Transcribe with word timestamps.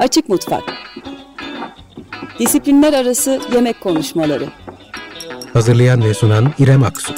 Açık 0.00 0.28
Mutfak. 0.28 0.62
Disiplinler 2.38 2.92
Arası 2.92 3.40
Yemek 3.54 3.80
Konuşmaları. 3.80 4.48
Hazırlayan 5.52 6.04
ve 6.04 6.14
sunan 6.14 6.52
İrem 6.58 6.82
Aksu 6.82 7.14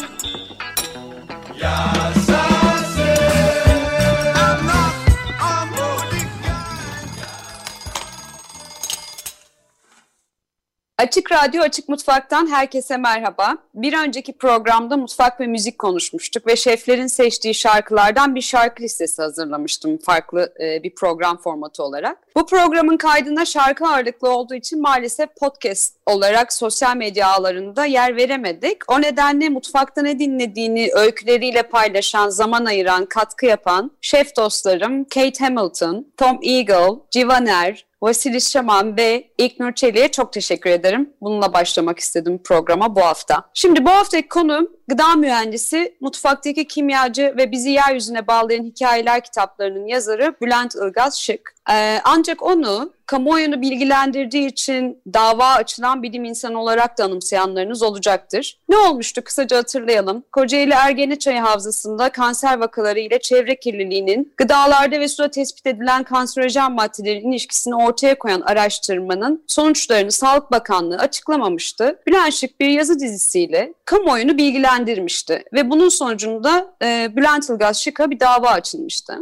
Radyo 11.32 11.62
Açık 11.62 11.88
Mutfak'tan 11.88 12.50
herkese 12.50 12.96
merhaba. 12.96 13.56
Bir 13.74 13.98
önceki 13.98 14.32
programda 14.32 14.96
mutfak 14.96 15.40
ve 15.40 15.46
müzik 15.46 15.78
konuşmuştuk 15.78 16.46
ve 16.46 16.56
şeflerin 16.56 17.06
seçtiği 17.06 17.54
şarkılardan 17.54 18.34
bir 18.34 18.40
şarkı 18.40 18.82
listesi 18.82 19.22
hazırlamıştım 19.22 19.98
farklı 19.98 20.52
e, 20.60 20.82
bir 20.82 20.94
program 20.94 21.36
formatı 21.36 21.82
olarak. 21.82 22.18
Bu 22.36 22.46
programın 22.46 22.96
kaydına 22.96 23.44
şarkı 23.44 23.86
ağırlıklı 23.86 24.30
olduğu 24.30 24.54
için 24.54 24.80
maalesef 24.80 25.36
podcast 25.36 25.96
olarak 26.06 26.52
sosyal 26.52 26.96
medya 26.96 27.28
ağlarında 27.28 27.84
yer 27.84 28.16
veremedik. 28.16 28.90
O 28.92 29.02
nedenle 29.02 29.48
mutfakta 29.48 30.02
ne 30.02 30.18
dinlediğini 30.18 30.90
öyküleriyle 30.94 31.62
paylaşan, 31.62 32.28
zaman 32.28 32.64
ayıran, 32.64 33.06
katkı 33.06 33.46
yapan 33.46 33.90
şef 34.00 34.36
dostlarım 34.36 35.04
Kate 35.04 35.44
Hamilton, 35.44 36.06
Tom 36.16 36.38
Eagle, 36.42 37.00
Civaner, 37.10 37.84
Vasilis 38.02 38.52
Şaman 38.52 38.96
ve 38.96 39.30
İlknur 39.38 39.72
Çelik'e 39.72 40.08
çok 40.08 40.32
teşekkür 40.32 40.70
ederim. 40.70 41.10
Bununla 41.22 41.52
başlamak 41.52 41.98
istedim 41.98 42.40
programa 42.44 42.96
bu 42.96 43.00
hafta. 43.00 43.50
Şimdi 43.54 43.84
bu 43.84 43.90
haftaki 43.90 44.28
konum 44.28 44.68
gıda 44.88 45.16
mühendisi, 45.16 45.96
mutfaktaki 46.00 46.66
kimyacı 46.66 47.34
ve 47.36 47.52
bizi 47.52 47.70
yeryüzüne 47.70 48.26
bağlayan 48.26 48.64
hikayeler 48.64 49.24
kitaplarının 49.24 49.86
yazarı 49.86 50.34
Bülent 50.40 50.74
Ilgaz 50.74 51.20
Şık. 51.20 51.54
Ee, 51.70 52.00
ancak 52.04 52.42
onu 52.42 52.92
kamuoyunu 53.06 53.62
bilgilendirdiği 53.62 54.46
için 54.46 55.02
dava 55.14 55.46
açılan 55.46 56.02
bilim 56.02 56.24
insanı 56.24 56.60
olarak 56.60 56.98
da 56.98 57.04
anımsayanlarınız 57.04 57.82
olacaktır. 57.82 58.58
Ne 58.68 58.76
olmuştu 58.76 59.24
kısaca 59.24 59.56
hatırlayalım. 59.56 60.24
Kocaeli 60.32 60.72
Ergeneçay 60.72 61.38
Havzası'nda 61.38 62.08
kanser 62.08 62.58
vakaları 62.58 62.98
ile 62.98 63.18
çevre 63.20 63.60
kirliliğinin 63.60 64.32
gıdalarda 64.36 65.00
ve 65.00 65.08
suda 65.08 65.30
tespit 65.30 65.66
edilen 65.66 66.04
kanserojen 66.04 66.72
maddelerin 66.72 67.32
ilişkisini 67.32 67.74
ortaya 67.74 68.18
koyan 68.18 68.40
araştırmanın 68.40 69.44
sonuçlarını 69.46 70.12
Sağlık 70.12 70.50
Bakanlığı 70.50 70.98
açıklamamıştı. 70.98 71.98
Bülent 72.06 72.34
Şık 72.34 72.60
bir 72.60 72.68
yazı 72.68 72.98
dizisiyle 73.00 73.74
kamuoyunu 73.84 74.38
bilgilendirmişti 74.82 75.44
ve 75.52 75.70
bunun 75.70 75.88
sonucunda 75.88 76.74
e, 76.82 77.16
Bülent 77.16 77.50
Ilgaz 77.50 77.82
Şık'a 77.82 78.10
bir 78.10 78.20
dava 78.20 78.48
açılmıştı. 78.48 79.18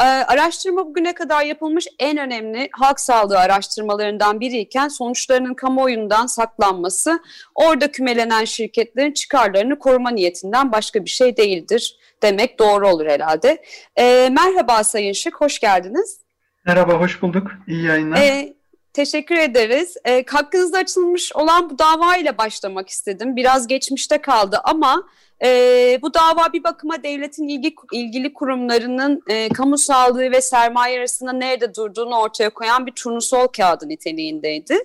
Ee, 0.00 0.04
araştırma 0.04 0.86
bugüne 0.86 1.14
kadar 1.14 1.44
yapılmış 1.44 1.86
en 1.98 2.18
önemli 2.18 2.68
halk 2.72 3.00
sağlığı 3.00 3.38
araştırmalarından 3.38 4.40
biriyken 4.40 4.88
sonuçlarının 4.88 5.54
kamuoyundan 5.54 6.26
saklanması 6.26 7.20
orada 7.54 7.92
kümelenen 7.92 8.44
şirketlerin 8.44 9.12
çıkarlarını 9.12 9.78
koruma 9.78 10.10
niyetinden 10.10 10.72
başka 10.72 11.04
bir 11.04 11.10
şey 11.10 11.36
değildir 11.36 11.96
demek 12.22 12.58
doğru 12.58 12.88
olur 12.88 13.06
herhalde. 13.06 13.62
Ee, 13.96 14.28
merhaba 14.32 14.84
Sayın 14.84 15.12
Şık, 15.12 15.40
hoş 15.40 15.58
geldiniz. 15.58 16.20
Merhaba, 16.66 16.92
hoş 16.92 17.22
bulduk. 17.22 17.50
İyi 17.66 17.84
yayınlar. 17.84 18.16
Ee, 18.16 18.54
Teşekkür 18.92 19.36
ederiz. 19.36 19.96
E, 20.04 20.24
hakkınızda 20.28 20.78
açılmış 20.78 21.32
olan 21.32 21.70
bu 21.70 21.78
dava 21.78 22.16
ile 22.16 22.38
başlamak 22.38 22.88
istedim. 22.88 23.36
Biraz 23.36 23.66
geçmişte 23.66 24.18
kaldı 24.18 24.60
ama 24.64 25.02
e, 25.44 25.98
bu 26.02 26.14
dava 26.14 26.52
bir 26.52 26.64
bakıma 26.64 27.02
devletin 27.02 27.48
ilgi, 27.48 27.74
ilgili 27.92 28.32
kurumlarının 28.32 29.22
e, 29.28 29.48
kamu 29.48 29.78
sağlığı 29.78 30.30
ve 30.30 30.40
sermaye 30.40 30.98
arasında 30.98 31.32
nerede 31.32 31.74
durduğunu 31.74 32.18
ortaya 32.18 32.50
koyan 32.50 32.86
bir 32.86 32.92
turnusol 32.92 33.46
kağıdı 33.46 33.88
niteliğindeydi. 33.88 34.78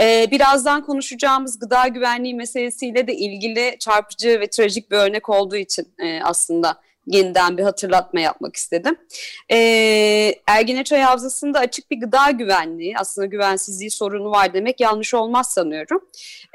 E, 0.00 0.26
birazdan 0.30 0.84
konuşacağımız 0.84 1.58
gıda 1.58 1.88
güvenliği 1.88 2.34
meselesiyle 2.34 3.06
de 3.06 3.14
ilgili 3.14 3.76
çarpıcı 3.78 4.40
ve 4.40 4.46
trajik 4.50 4.90
bir 4.90 4.96
örnek 4.96 5.28
olduğu 5.28 5.56
için 5.56 5.86
e, 5.98 6.22
aslında 6.22 6.80
yeniden 7.06 7.58
bir 7.58 7.62
hatırlatma 7.62 8.20
yapmak 8.20 8.56
istedim. 8.56 8.96
E, 9.50 9.58
Ergeneçay 10.46 11.00
Havzası'nda 11.00 11.58
açık 11.58 11.90
bir 11.90 12.00
gıda 12.00 12.30
güvenliği, 12.30 12.98
aslında 12.98 13.26
güvensizliği 13.26 13.90
sorunu 13.90 14.30
var 14.30 14.54
demek 14.54 14.80
yanlış 14.80 15.14
olmaz 15.14 15.52
sanıyorum. 15.52 16.04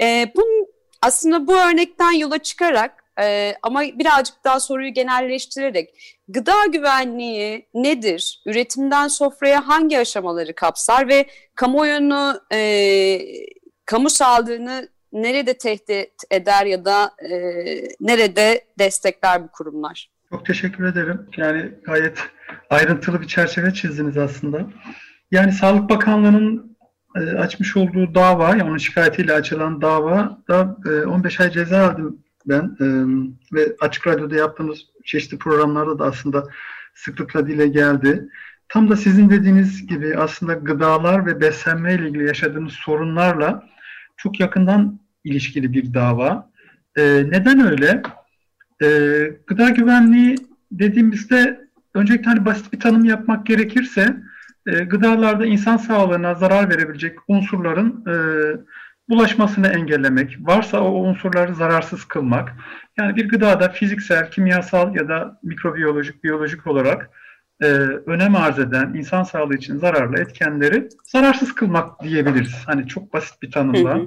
E, 0.01 0.31
bunun, 0.35 0.67
aslında 1.01 1.47
bu 1.47 1.55
örnekten 1.55 2.11
yola 2.11 2.37
çıkarak 2.37 2.99
ee, 3.21 3.55
ama 3.61 3.81
birazcık 3.81 4.43
daha 4.43 4.59
soruyu 4.59 4.93
genelleştirerek 4.93 6.17
gıda 6.27 6.65
güvenliği 6.65 7.67
nedir? 7.73 8.41
Üretimden 8.45 9.07
sofraya 9.07 9.67
hangi 9.67 9.99
aşamaları 9.99 10.55
kapsar 10.55 11.07
ve 11.07 11.25
kamuoyunu, 11.55 12.41
e, 12.53 13.19
kamu 13.85 14.09
sağlığını 14.09 14.89
nerede 15.13 15.53
tehdit 15.53 16.13
eder 16.31 16.65
ya 16.65 16.85
da 16.85 17.11
e, 17.23 17.35
nerede 17.99 18.65
destekler 18.79 19.43
bu 19.43 19.51
kurumlar? 19.51 20.11
Çok 20.31 20.45
teşekkür 20.45 20.83
ederim. 20.83 21.21
Yani 21.37 21.71
gayet 21.85 22.19
ayrıntılı 22.69 23.21
bir 23.21 23.27
çerçeve 23.27 23.73
çizdiniz 23.73 24.17
aslında. 24.17 24.65
Yani 25.31 25.51
Sağlık 25.51 25.89
Bakanlığı'nın 25.89 26.77
e, 27.15 27.19
açmış 27.19 27.77
olduğu 27.77 28.15
dava, 28.15 28.49
yani 28.49 28.63
onun 28.63 28.77
şikayetiyle 28.77 29.33
açılan 29.33 29.81
dava 29.81 30.41
da 30.47 30.77
e, 30.85 31.05
15 31.05 31.39
ay 31.39 31.51
ceza 31.51 31.89
aldım 31.89 32.19
ben 32.45 32.77
e, 32.79 32.85
ve 33.53 33.75
Açık 33.79 34.07
Radyo'da 34.07 34.35
yaptığımız 34.35 34.79
çeşitli 35.05 35.37
programlarda 35.37 35.99
da 35.99 36.05
aslında 36.05 36.43
sıklıkla 36.95 37.47
dile 37.47 37.67
geldi. 37.67 38.29
Tam 38.69 38.89
da 38.89 38.95
sizin 38.95 39.29
dediğiniz 39.29 39.87
gibi 39.87 40.17
aslında 40.17 40.53
gıdalar 40.53 41.25
ve 41.25 41.41
beslenme 41.41 41.93
ile 41.93 42.07
ilgili 42.07 42.27
yaşadığımız 42.27 42.73
sorunlarla 42.73 43.69
çok 44.17 44.39
yakından 44.39 44.99
ilişkili 45.23 45.73
bir 45.73 45.93
dava. 45.93 46.51
E, 46.97 47.01
neden 47.03 47.59
öyle? 47.59 48.01
E, 48.81 48.87
gıda 49.47 49.69
güvenliği 49.69 50.35
dediğimizde 50.71 51.69
öncelikle 51.93 52.25
hani 52.25 52.45
basit 52.45 52.73
bir 52.73 52.79
tanım 52.79 53.05
yapmak 53.05 53.45
gerekirse 53.45 54.15
e, 54.67 54.71
gıdalarda 54.71 55.45
insan 55.45 55.77
sağlığına 55.77 56.35
zarar 56.35 56.69
verebilecek 56.69 57.17
unsurların 57.27 58.05
e, 58.07 58.15
bulaşmasını 59.09 59.67
engellemek, 59.67 60.37
varsa 60.39 60.81
o 60.81 60.91
unsurları 60.91 61.55
zararsız 61.55 62.05
kılmak. 62.05 62.53
Yani 62.97 63.15
bir 63.15 63.29
gıdada 63.29 63.69
fiziksel, 63.69 64.31
kimyasal 64.31 64.95
ya 64.95 65.07
da 65.07 65.39
mikrobiyolojik, 65.43 66.23
biyolojik 66.23 66.67
olarak 66.67 67.09
e, 67.61 67.65
önem 68.05 68.35
arz 68.35 68.59
eden 68.59 68.93
insan 68.93 69.23
sağlığı 69.23 69.55
için 69.55 69.77
zararlı 69.77 70.19
etkenleri 70.19 70.89
zararsız 71.03 71.55
kılmak 71.55 72.03
diyebiliriz. 72.03 72.63
Hani 72.65 72.87
çok 72.87 73.13
basit 73.13 73.41
bir 73.41 73.51
tanımla. 73.51 74.01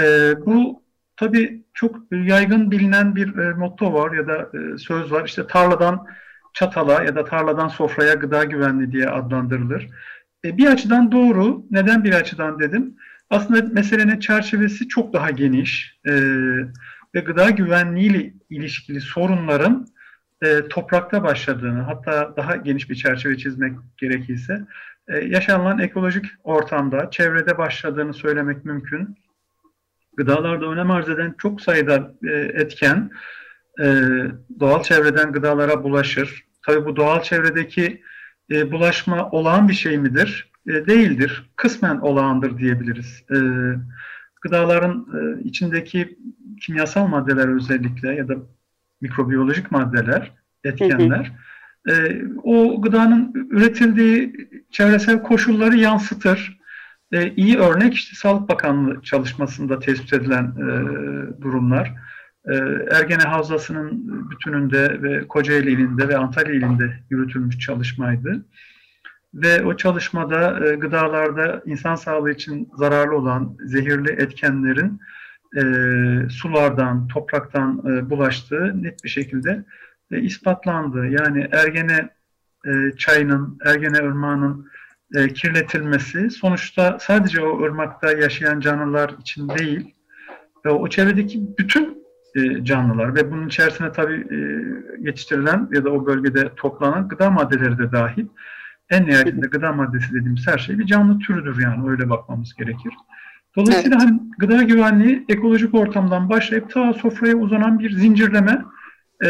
E, 0.00 0.34
bu 0.46 0.82
tabii 1.18 1.62
çok 1.74 1.96
yaygın 2.12 2.70
bilinen 2.70 3.16
bir 3.16 3.36
e, 3.36 3.54
motto 3.54 3.92
var 3.92 4.12
ya 4.12 4.26
da 4.26 4.50
e, 4.58 4.78
söz 4.78 5.12
var. 5.12 5.24
İşte 5.24 5.46
tarladan 5.46 6.06
çatala 6.54 7.04
ya 7.04 7.14
da 7.14 7.24
tarladan 7.24 7.68
sofraya 7.68 8.14
gıda 8.14 8.44
güvenli 8.44 8.92
diye 8.92 9.08
adlandırılır. 9.08 9.88
E, 10.44 10.56
bir 10.56 10.66
açıdan 10.66 11.12
doğru. 11.12 11.64
Neden 11.70 12.04
bir 12.04 12.12
açıdan 12.12 12.58
dedim? 12.58 12.94
Aslında 13.30 13.62
meselenin 13.72 14.20
çerçevesi 14.20 14.88
çok 14.88 15.12
daha 15.12 15.30
geniş 15.30 15.98
e, 16.06 16.12
ve 17.14 17.20
gıda 17.20 17.50
güvenliğiyle 17.50 18.32
ilişkili 18.50 19.00
sorunların 19.00 19.86
e, 20.42 20.68
toprakta 20.68 21.22
başladığını, 21.22 21.80
hatta 21.80 22.36
daha 22.36 22.56
geniş 22.56 22.90
bir 22.90 22.94
çerçeve 22.94 23.38
çizmek 23.38 23.72
gerekirse, 23.96 24.60
e, 25.08 25.18
yaşanılan 25.18 25.78
ekolojik 25.78 26.24
ortamda, 26.44 27.10
çevrede 27.10 27.58
başladığını 27.58 28.14
söylemek 28.14 28.64
mümkün. 28.64 29.16
Gıdalarda 30.18 30.66
önem 30.66 30.90
arz 30.90 31.08
eden 31.08 31.34
çok 31.38 31.60
sayıda 31.60 32.14
e, 32.24 32.32
etken 32.34 33.10
e, 33.80 33.84
doğal 34.60 34.82
çevreden 34.82 35.32
gıdalara 35.32 35.84
bulaşır. 35.84 36.44
Tabii 36.66 36.86
bu 36.86 36.96
doğal 36.96 37.22
çevredeki 37.22 38.02
e, 38.50 38.72
bulaşma 38.72 39.30
olağan 39.30 39.68
bir 39.68 39.74
şey 39.74 39.98
midir? 39.98 40.52
E, 40.66 40.72
değildir. 40.72 41.50
Kısmen 41.56 41.98
olağandır 41.98 42.58
diyebiliriz. 42.58 43.24
E, 43.30 43.38
gıdaların 44.40 45.06
e, 45.14 45.42
içindeki 45.42 46.18
kimyasal 46.60 47.06
maddeler 47.06 47.56
özellikle 47.56 48.14
ya 48.14 48.28
da 48.28 48.34
mikrobiyolojik 49.00 49.70
maddeler, 49.70 50.32
etkenler 50.64 51.32
e, 51.88 52.22
o 52.42 52.82
gıdanın 52.82 53.48
üretildiği 53.50 54.48
çevresel 54.70 55.22
koşulları 55.22 55.76
yansıtır. 55.76 56.57
E, 57.12 57.34
iyi 57.34 57.58
örnek 57.58 57.94
işte 57.94 58.16
Sağlık 58.16 58.48
Bakanlığı 58.48 59.02
çalışmasında 59.02 59.78
tespit 59.78 60.12
edilen 60.12 60.44
e, 60.44 60.66
durumlar. 61.42 61.94
E, 62.44 62.54
Ergene 62.90 63.22
Havzası'nın 63.22 64.04
bütününde 64.30 65.02
ve 65.02 65.28
Kocaeli 65.28 65.70
ilinde 65.70 66.08
ve 66.08 66.16
Antalya 66.16 66.54
ilinde 66.54 66.98
yürütülmüş 67.10 67.58
çalışmaydı. 67.58 68.44
Ve 69.34 69.64
o 69.64 69.76
çalışmada 69.76 70.68
e, 70.68 70.74
gıdalarda 70.74 71.62
insan 71.66 71.94
sağlığı 71.94 72.30
için 72.30 72.68
zararlı 72.76 73.16
olan 73.16 73.56
zehirli 73.64 74.10
etkenlerin 74.10 75.00
e, 75.56 75.62
sulardan, 76.30 77.08
topraktan 77.08 77.82
e, 77.86 78.10
bulaştığı 78.10 78.82
net 78.82 79.04
bir 79.04 79.08
şekilde 79.08 79.64
e, 80.10 80.20
ispatlandı. 80.20 81.06
Yani 81.06 81.48
Ergene 81.52 82.10
e, 82.66 82.96
çayının, 82.96 83.58
Ergene 83.66 83.98
ırmağının 83.98 84.68
e, 85.14 85.28
kirletilmesi 85.28 86.30
sonuçta 86.30 86.98
sadece 87.00 87.40
o 87.40 87.62
ırmakta 87.62 88.12
yaşayan 88.12 88.60
canlılar 88.60 89.14
için 89.20 89.48
değil, 89.48 89.94
ve 90.66 90.70
o 90.70 90.88
çevredeki 90.88 91.40
bütün 91.58 92.04
e, 92.34 92.64
canlılar 92.64 93.14
ve 93.14 93.30
bunun 93.30 93.46
içerisine 93.46 93.92
tabii 93.92 94.26
e, 94.30 94.38
yetiştirilen 94.98 95.68
ya 95.72 95.84
da 95.84 95.90
o 95.90 96.06
bölgede 96.06 96.54
toplanan 96.56 97.08
gıda 97.08 97.30
maddeleri 97.30 97.78
de 97.78 97.92
dahil. 97.92 98.26
En 98.90 99.06
nihayetinde 99.06 99.46
gıda 99.46 99.72
maddesi 99.72 100.14
dediğimiz 100.14 100.46
her 100.46 100.58
şey 100.58 100.78
bir 100.78 100.86
canlı 100.86 101.18
türüdür 101.18 101.62
yani 101.62 101.90
öyle 101.90 102.10
bakmamız 102.10 102.54
gerekir. 102.54 102.92
Dolayısıyla 103.56 103.98
evet. 104.00 104.10
hani 104.10 104.20
gıda 104.38 104.62
güvenliği 104.62 105.24
ekolojik 105.28 105.74
ortamdan 105.74 106.28
başlayıp 106.28 106.70
ta 106.70 106.92
sofraya 106.92 107.36
uzanan 107.36 107.78
bir 107.78 107.90
zincirleme 107.90 108.64
e, 109.24 109.28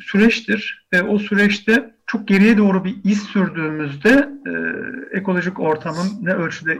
süreçtir. 0.00 0.88
Ve 0.92 1.02
o 1.02 1.18
süreçte 1.18 1.95
çok 2.06 2.28
geriye 2.28 2.58
doğru 2.58 2.84
bir 2.84 2.96
iz 3.04 3.22
sürdüğümüzde 3.22 4.28
e, 4.46 4.52
ekolojik 5.18 5.60
ortamın 5.60 6.08
ne 6.22 6.32
ölçüde 6.32 6.78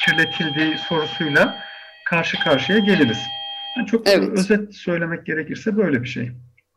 kirletildiği 0.00 0.78
sorusuyla 0.88 1.58
karşı 2.10 2.38
karşıya 2.44 2.78
geliriz. 2.78 3.18
Yani 3.76 3.86
çok 3.86 4.08
evet. 4.08 4.28
özet 4.28 4.74
söylemek 4.74 5.26
gerekirse 5.26 5.76
böyle 5.76 6.02
bir 6.02 6.08
şey. 6.08 6.30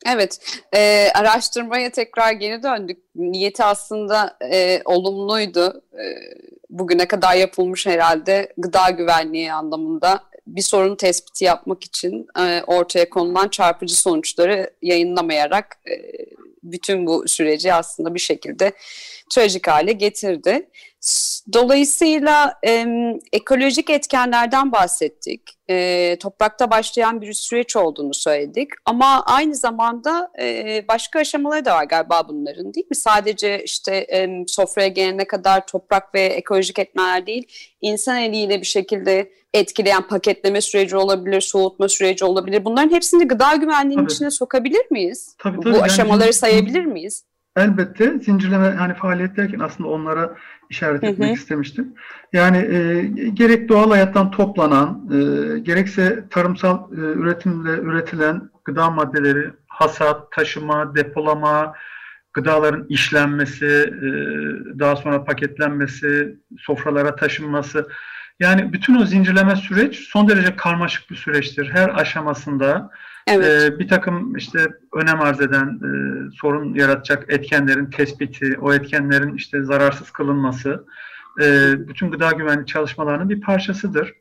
Evet, 0.06 0.62
e, 0.76 1.08
araştırmaya 1.16 1.90
tekrar 1.92 2.32
geri 2.32 2.64
döndük. 2.64 2.98
Niyeti 3.16 3.64
aslında 3.64 4.38
e, 4.52 4.82
olumluydu. 4.86 5.84
E, 5.94 6.06
bugüne 6.70 7.08
kadar 7.08 7.36
yapılmış 7.36 7.86
herhalde 7.86 8.54
gıda 8.58 8.90
güvenliği 8.90 9.54
anlamında 9.54 10.24
bir 10.48 10.62
sorun 10.62 10.96
tespiti 10.96 11.46
yapmak 11.46 11.84
için 11.84 12.28
e, 12.40 12.62
ortaya 12.68 13.10
konulan 13.10 13.48
çarpıcı 13.48 14.02
sonuçları 14.02 14.74
yayınlamayarak 14.82 15.78
e, 15.86 15.96
bütün 16.64 17.06
bu 17.08 17.28
süreci 17.28 17.74
aslında 17.74 18.16
bir 18.16 18.20
şekilde 18.20 18.72
trajik 19.32 19.68
hale 19.68 19.92
getirdi. 19.92 20.70
Dolayısıyla 21.54 22.60
e, 22.68 22.86
ekolojik 23.34 23.90
etkenlerden 23.90 24.72
bahsettik. 24.72 25.42
E, 25.70 26.18
toprakta 26.20 26.72
başlayan 26.72 27.22
bir 27.22 27.34
süreç 27.34 27.76
olduğunu 27.76 28.14
söyledik. 28.14 28.70
Ama 28.86 29.24
aynı 29.26 29.56
zamanda 29.56 30.32
e, 30.42 30.86
başka 30.88 31.20
aşamaları 31.20 31.66
da 31.66 31.76
var 31.76 31.84
galiba 31.84 32.28
bunların 32.30 32.74
değil 32.74 32.88
mi? 32.90 32.96
Sadece 32.96 33.64
işte 33.64 33.96
e, 33.96 34.30
sofraya 34.48 34.88
gelene 34.88 35.28
kadar 35.28 35.68
toprak 35.68 36.16
ve 36.16 36.22
ekolojik 36.22 36.80
etmenler 36.80 37.28
değil, 37.28 37.48
insan 37.82 38.18
eliyle 38.18 38.62
bir 38.62 38.66
şekilde 38.66 39.32
etkileyen 39.54 40.08
paketleme 40.08 40.62
süreci 40.62 40.98
olabilir, 40.98 41.42
soğutma 41.42 41.90
süreci 41.90 42.26
olabilir. 42.26 42.66
Bunların 42.66 42.92
hepsini 42.92 43.28
gıda 43.28 43.56
güvenliğinin 43.56 44.04
tabii. 44.04 44.14
içine 44.14 44.32
sokabilir 44.32 44.92
miyiz? 44.92 45.36
Tabii, 45.40 45.58
tabii. 45.58 45.66
Bu 45.66 45.70
yani 45.70 45.82
aşamaları 45.82 46.34
sayabilir 46.34 46.86
miyiz? 46.86 47.24
Elbette 47.56 48.20
zincirleme 48.20 48.70
hani 48.70 48.94
faaliyet 48.94 49.38
derken 49.38 49.60
aslında 49.60 49.90
onlara 49.90 50.36
işaret 50.70 51.04
etmek 51.04 51.30
hı 51.30 51.32
hı. 51.32 51.36
istemiştim. 51.36 51.94
Yani 52.34 52.58
e, 52.58 53.04
gerek 53.34 53.70
doğal 53.70 53.92
hayattan 53.92 54.32
toplanan, 54.32 55.10
e, 55.12 55.60
gerekse 55.60 56.24
tarımsal 56.30 56.92
e, 56.92 56.96
üretimle 56.96 57.72
üretilen 57.72 58.50
gıda 58.66 58.90
maddeleri, 58.90 59.50
hasat, 59.68 60.32
taşıma, 60.32 60.96
depolama, 60.96 61.74
gıdaların 62.34 62.86
işlenmesi, 62.90 63.66
e, 63.66 64.10
daha 64.80 64.96
sonra 64.96 65.24
paketlenmesi, 65.24 66.38
sofralara 66.60 67.16
taşınması. 67.16 67.88
Yani 68.40 68.74
bütün 68.74 68.96
o 68.96 69.06
zincirleme 69.06 69.56
süreç 69.56 69.96
son 69.96 70.30
derece 70.30 70.56
karmaşık 70.56 71.10
bir 71.10 71.16
süreçtir. 71.16 71.70
Her 71.74 71.90
aşamasında 71.90 72.92
Evet. 73.28 73.64
E, 73.74 73.80
bir 73.80 73.88
takım 73.88 74.36
işte 74.36 74.68
önem 74.94 75.22
arz 75.22 75.42
eden 75.42 75.68
e, 75.68 75.92
sorun 76.32 76.74
yaratacak 76.74 77.34
etkenlerin 77.34 77.86
tespiti, 77.86 78.58
o 78.62 78.74
etkenlerin 78.74 79.36
işte 79.36 79.64
zararsız 79.64 80.12
kılınması, 80.12 80.86
e, 81.42 81.74
bütün 81.88 82.12
gıda 82.12 82.32
güvenlik 82.32 82.68
çalışmalarının 82.68 83.30
bir 83.30 83.42
parçasıdır. 83.42 84.14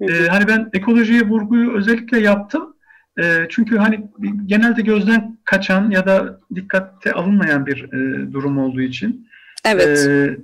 E, 0.00 0.26
hani 0.28 0.48
ben 0.48 0.70
ekolojiye 0.72 1.22
vurguyu 1.22 1.72
özellikle 1.72 2.20
yaptım. 2.20 2.76
E, 3.20 3.46
çünkü 3.48 3.76
hani 3.76 4.10
genelde 4.46 4.82
gözden 4.82 5.38
kaçan 5.44 5.90
ya 5.90 6.06
da 6.06 6.40
dikkate 6.54 7.12
alınmayan 7.12 7.66
bir 7.66 7.92
e, 7.92 8.32
durum 8.32 8.58
olduğu 8.58 8.80
için. 8.80 9.28
Evet. 9.64 10.06
E, 10.08 10.36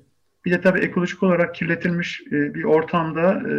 bir 0.44 0.50
de 0.50 0.60
tabii 0.60 0.80
ekolojik 0.80 1.22
olarak 1.22 1.54
kirletilmiş 1.54 2.22
e, 2.32 2.54
bir 2.54 2.64
ortamda 2.64 3.32
e, 3.32 3.54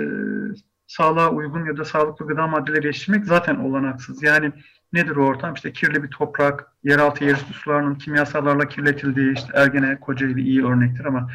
sağlığa 0.88 1.30
uygun 1.30 1.66
ya 1.66 1.78
da 1.78 1.86
sağlıklı 1.86 2.28
gıda 2.28 2.48
maddeleri 2.48 2.86
yetiştirmek 2.86 3.26
zaten 3.26 3.56
olanaksız. 3.56 4.24
Yani 4.24 4.52
nedir 4.94 5.16
o 5.16 5.26
ortam? 5.26 5.54
İşte 5.54 5.74
kirli 5.74 6.04
bir 6.04 6.08
toprak, 6.08 6.72
yeraltı 6.84 7.24
yerüstü 7.24 7.54
sularının 7.54 7.96
kimyasallarla 7.96 8.68
kirletildiği, 8.68 9.34
işte 9.34 9.48
Ergene, 9.54 10.00
Kocaeli 10.00 10.42
iyi 10.42 10.66
örnektir 10.66 11.06
ama 11.06 11.30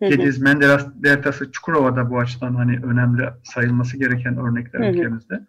Gediz, 0.00 0.38
Menderes 0.38 0.86
Deltası, 0.94 1.52
Çukurova 1.52 1.96
da 1.96 2.10
bu 2.10 2.18
açıdan 2.18 2.54
hani 2.54 2.80
önemli 2.84 3.28
sayılması 3.42 3.98
gereken 3.98 4.36
örnekler 4.36 4.80
hı 4.80 4.84
ülkemizde. 4.84 5.40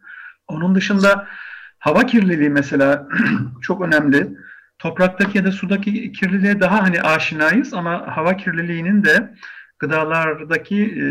Onun 0.47 0.75
dışında 0.75 1.27
hava 1.79 2.05
kirliliği 2.05 2.49
mesela 2.49 3.07
çok 3.61 3.81
önemli. 3.81 4.37
Topraktaki 4.79 5.37
ya 5.37 5.45
da 5.45 5.51
sudaki 5.51 6.11
kirliliğe 6.11 6.59
daha 6.59 6.83
hani 6.83 7.01
aşinayız 7.01 7.73
ama 7.73 8.17
hava 8.17 8.37
kirliliğinin 8.37 9.03
de 9.03 9.33
gıdalardaki 9.79 10.83
e, 10.83 11.05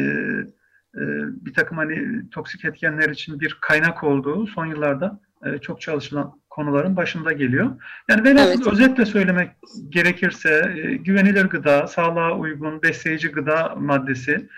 bir 1.45 1.55
takım 1.55 1.79
hani 1.79 2.23
toksik 2.31 2.65
etkenler 2.65 3.09
için 3.09 3.41
bir 3.41 3.59
kaynak 3.61 4.05
olduğu 4.05 4.47
son 4.47 4.67
yıllarda 4.67 5.21
e, 5.45 5.59
çok 5.59 5.81
çalışılan 5.81 6.41
konuların 6.51 6.97
başında 6.97 7.33
geliyor. 7.33 7.71
Yani 8.09 8.25
velhasıl 8.25 8.63
evet. 8.63 8.73
özetle 8.73 9.07
söylemek 9.07 9.51
gerekirse 9.89 10.75
e, 10.77 10.97
güvenilir 10.97 11.45
gıda, 11.45 11.87
sağlığa 11.87 12.39
uygun, 12.39 12.83
besleyici 12.83 13.29
gıda 13.29 13.75
maddesi 13.77 14.49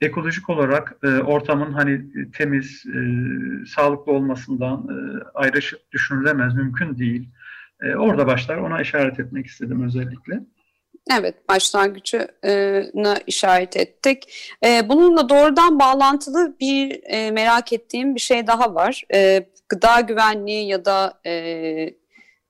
ekolojik 0.00 0.50
olarak 0.50 0.96
ortamın 1.24 1.72
hani 1.72 2.02
temiz, 2.32 2.84
sağlıklı 3.66 4.12
olmasından 4.12 4.88
ayrışık 5.34 5.92
düşünülemez, 5.92 6.54
mümkün 6.54 6.98
değil. 6.98 7.28
orada 7.96 8.26
başlar. 8.26 8.56
Ona 8.56 8.80
işaret 8.80 9.20
etmek 9.20 9.46
istedim 9.46 9.84
özellikle. 9.86 10.40
Evet, 11.12 11.48
başlangıcına 11.48 13.16
işaret 13.26 13.76
ettik. 13.76 14.32
E, 14.64 14.88
bununla 14.88 15.28
doğrudan 15.28 15.78
bağlantılı 15.78 16.56
bir 16.60 17.00
e, 17.04 17.30
merak 17.30 17.72
ettiğim 17.72 18.14
bir 18.14 18.20
şey 18.20 18.46
daha 18.46 18.74
var. 18.74 19.04
E, 19.14 19.46
gıda 19.68 20.00
güvenliği 20.00 20.68
ya 20.68 20.84
da 20.84 21.20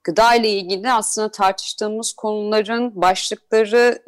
gıda 0.05 0.35
ile 0.35 0.49
ilgili 0.51 0.93
aslında 0.93 1.31
tartıştığımız 1.31 2.13
konuların 2.13 3.03
başlıkları 3.03 3.99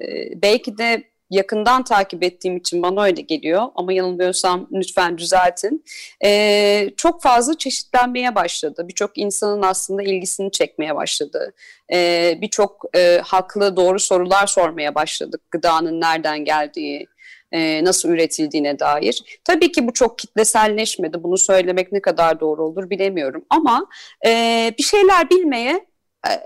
belki 0.43 0.79
de 0.79 1.05
yakından 1.31 1.84
takip 1.84 2.23
ettiğim 2.23 2.56
için 2.56 2.82
bana 2.82 3.02
öyle 3.02 3.21
geliyor 3.21 3.66
ama 3.75 3.92
yanılmıyorsam 3.92 4.68
lütfen 4.73 5.18
düzeltin. 5.18 5.85
Ee, 6.25 6.90
çok 6.97 7.23
fazla 7.23 7.59
çeşitlenmeye 7.59 8.35
başladı. 8.35 8.88
Birçok 8.88 9.18
insanın 9.18 9.62
aslında 9.62 10.02
ilgisini 10.02 10.50
çekmeye 10.50 10.95
başladı. 10.95 11.52
Ee, 11.92 12.38
Birçok 12.40 12.85
e, 12.97 13.21
haklı 13.25 13.76
doğru 13.76 14.00
sorular 14.00 14.47
sormaya 14.47 14.95
başladık. 14.95 15.40
Gıdanın 15.50 16.00
nereden 16.00 16.45
geldiği, 16.45 17.06
e, 17.52 17.85
nasıl 17.85 18.09
üretildiğine 18.09 18.78
dair. 18.78 19.40
Tabii 19.45 19.73
ki 19.73 19.88
bu 19.88 19.92
çok 19.92 20.18
kitleselleşmedi. 20.18 21.23
Bunu 21.23 21.38
söylemek 21.38 21.92
ne 21.92 22.00
kadar 22.00 22.40
doğru 22.40 22.64
olur 22.64 22.90
bilemiyorum. 22.90 23.45
Ama 23.50 23.87
e, 24.26 24.75
bir 24.78 24.83
şeyler 24.83 25.30
bilmeye 25.30 25.87
e, 26.28 26.40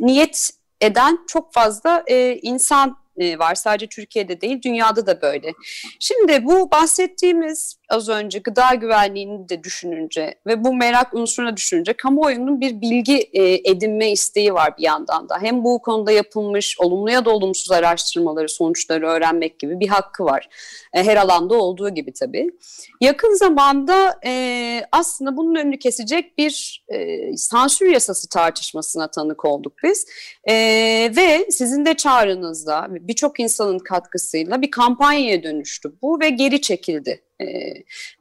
niyet 0.00 0.50
eden 0.80 1.18
çok 1.26 1.52
fazla 1.52 2.04
e, 2.06 2.38
insan 2.42 3.05
e, 3.18 3.38
var. 3.38 3.54
Sadece 3.54 3.86
Türkiye'de 3.86 4.40
değil, 4.40 4.62
dünyada 4.62 5.06
da 5.06 5.22
böyle. 5.22 5.52
Şimdi 6.00 6.44
bu 6.44 6.70
bahsettiğimiz 6.70 7.76
az 7.88 8.08
önce 8.08 8.38
gıda 8.38 8.74
güvenliğini 8.74 9.48
de 9.48 9.64
düşününce 9.64 10.34
ve 10.46 10.64
bu 10.64 10.74
merak 10.74 11.14
unsuruna 11.14 11.56
düşününce 11.56 11.92
kamuoyunun 11.92 12.60
bir 12.60 12.80
bilgi 12.80 13.16
e, 13.32 13.70
edinme 13.70 14.10
isteği 14.10 14.54
var 14.54 14.74
bir 14.78 14.82
yandan 14.82 15.28
da. 15.28 15.38
Hem 15.40 15.64
bu 15.64 15.82
konuda 15.82 16.12
yapılmış 16.12 16.80
olumlu 16.80 17.10
ya 17.10 17.24
da 17.24 17.30
olumsuz 17.30 17.70
araştırmaları, 17.70 18.48
sonuçları 18.48 19.06
öğrenmek 19.06 19.58
gibi 19.58 19.80
bir 19.80 19.88
hakkı 19.88 20.24
var. 20.24 20.48
E, 20.92 21.04
her 21.04 21.16
alanda 21.16 21.54
olduğu 21.54 21.88
gibi 21.88 22.12
tabii. 22.12 22.50
Yakın 23.00 23.34
zamanda 23.34 24.20
aslında 24.92 25.36
bunun 25.36 25.54
önünü 25.54 25.78
kesecek 25.78 26.38
bir 26.38 26.84
sansür 27.36 27.86
yasası 27.86 28.28
tartışmasına 28.28 29.10
tanık 29.10 29.44
olduk 29.44 29.72
biz. 29.84 30.06
Ve 31.16 31.46
sizin 31.50 31.86
de 31.86 31.94
çağrınızda 31.94 32.86
birçok 33.08 33.40
insanın 33.40 33.78
katkısıyla 33.78 34.62
bir 34.62 34.70
kampanyaya 34.70 35.42
dönüştü 35.42 35.92
bu 36.02 36.20
ve 36.20 36.30
geri 36.30 36.60
çekildi 36.60 37.22
e, 37.40 37.46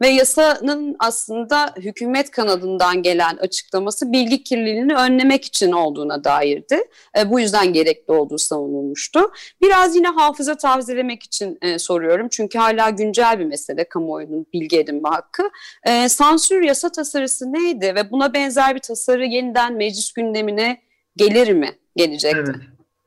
ve 0.02 0.08
yasanın 0.08 0.96
aslında 1.00 1.74
hükümet 1.78 2.32
kanadından 2.32 3.02
gelen 3.02 3.38
açıklaması 3.38 4.12
bilgi 4.12 4.44
kirliliğini 4.44 4.96
önlemek 4.96 5.46
için 5.46 5.72
olduğuna 5.72 6.24
dairdi. 6.24 6.82
E, 7.20 7.30
bu 7.32 7.40
yüzden 7.40 7.74
gerekli 7.74 8.12
olduğu 8.12 8.38
savunulmuştu. 8.38 9.32
Biraz 9.62 9.96
yine 9.96 10.08
hafıza 10.08 10.58
tavzelemek 10.58 11.24
için 11.24 11.58
e, 11.62 11.80
soruyorum. 11.80 12.28
Çünkü 12.30 12.60
hala 12.60 12.90
güncel 12.90 13.40
bir 13.40 13.46
mesele 13.46 13.90
kamuoyunun 13.90 14.46
bilgi 14.54 14.80
edinme 14.80 15.10
hakkı. 15.10 15.44
E, 15.84 16.10
sansür 16.10 16.62
yasa 16.62 16.92
tasarısı 16.92 17.54
neydi 17.54 17.96
ve 17.96 18.12
buna 18.12 18.34
benzer 18.34 18.76
bir 18.76 18.80
tasarı 18.80 19.26
yeniden 19.26 19.74
meclis 19.74 20.14
gündemine 20.14 20.82
gelir 21.16 21.54
mi? 21.54 21.70
Gelecekti. 21.96 22.38
Evet, 22.38 22.56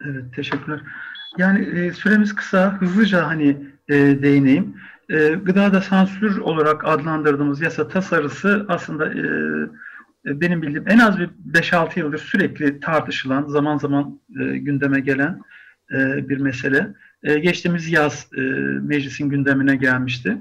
evet 0.04 0.34
teşekkürler. 0.36 0.80
Yani 1.38 1.78
e, 1.78 1.92
süremiz 1.92 2.34
kısa, 2.34 2.80
hızlıca 2.80 3.26
hani 3.26 3.56
e, 3.88 3.94
değineyim. 4.22 4.74
E, 5.10 5.28
gıdada 5.28 5.80
sansür 5.80 6.38
olarak 6.38 6.84
adlandırdığımız 6.84 7.60
yasa 7.60 7.88
tasarısı 7.88 8.66
aslında 8.68 9.06
e, 9.06 9.20
e 10.30 10.40
benim 10.40 10.62
bildiğim 10.62 10.88
en 10.88 10.98
az 10.98 11.18
bir 11.18 11.30
5-6 11.52 11.98
yıldır 11.98 12.18
sürekli 12.18 12.80
tartışılan, 12.80 13.46
zaman 13.46 13.78
zaman 13.78 14.20
e, 14.40 14.58
gündeme 14.58 15.00
gelen 15.00 15.42
e, 15.92 16.28
bir 16.28 16.38
mesele. 16.38 16.94
E, 17.22 17.38
geçtiğimiz 17.38 17.92
yaz 17.92 18.28
e, 18.36 18.40
meclisin 18.82 19.28
gündemine 19.28 19.76
gelmişti. 19.76 20.36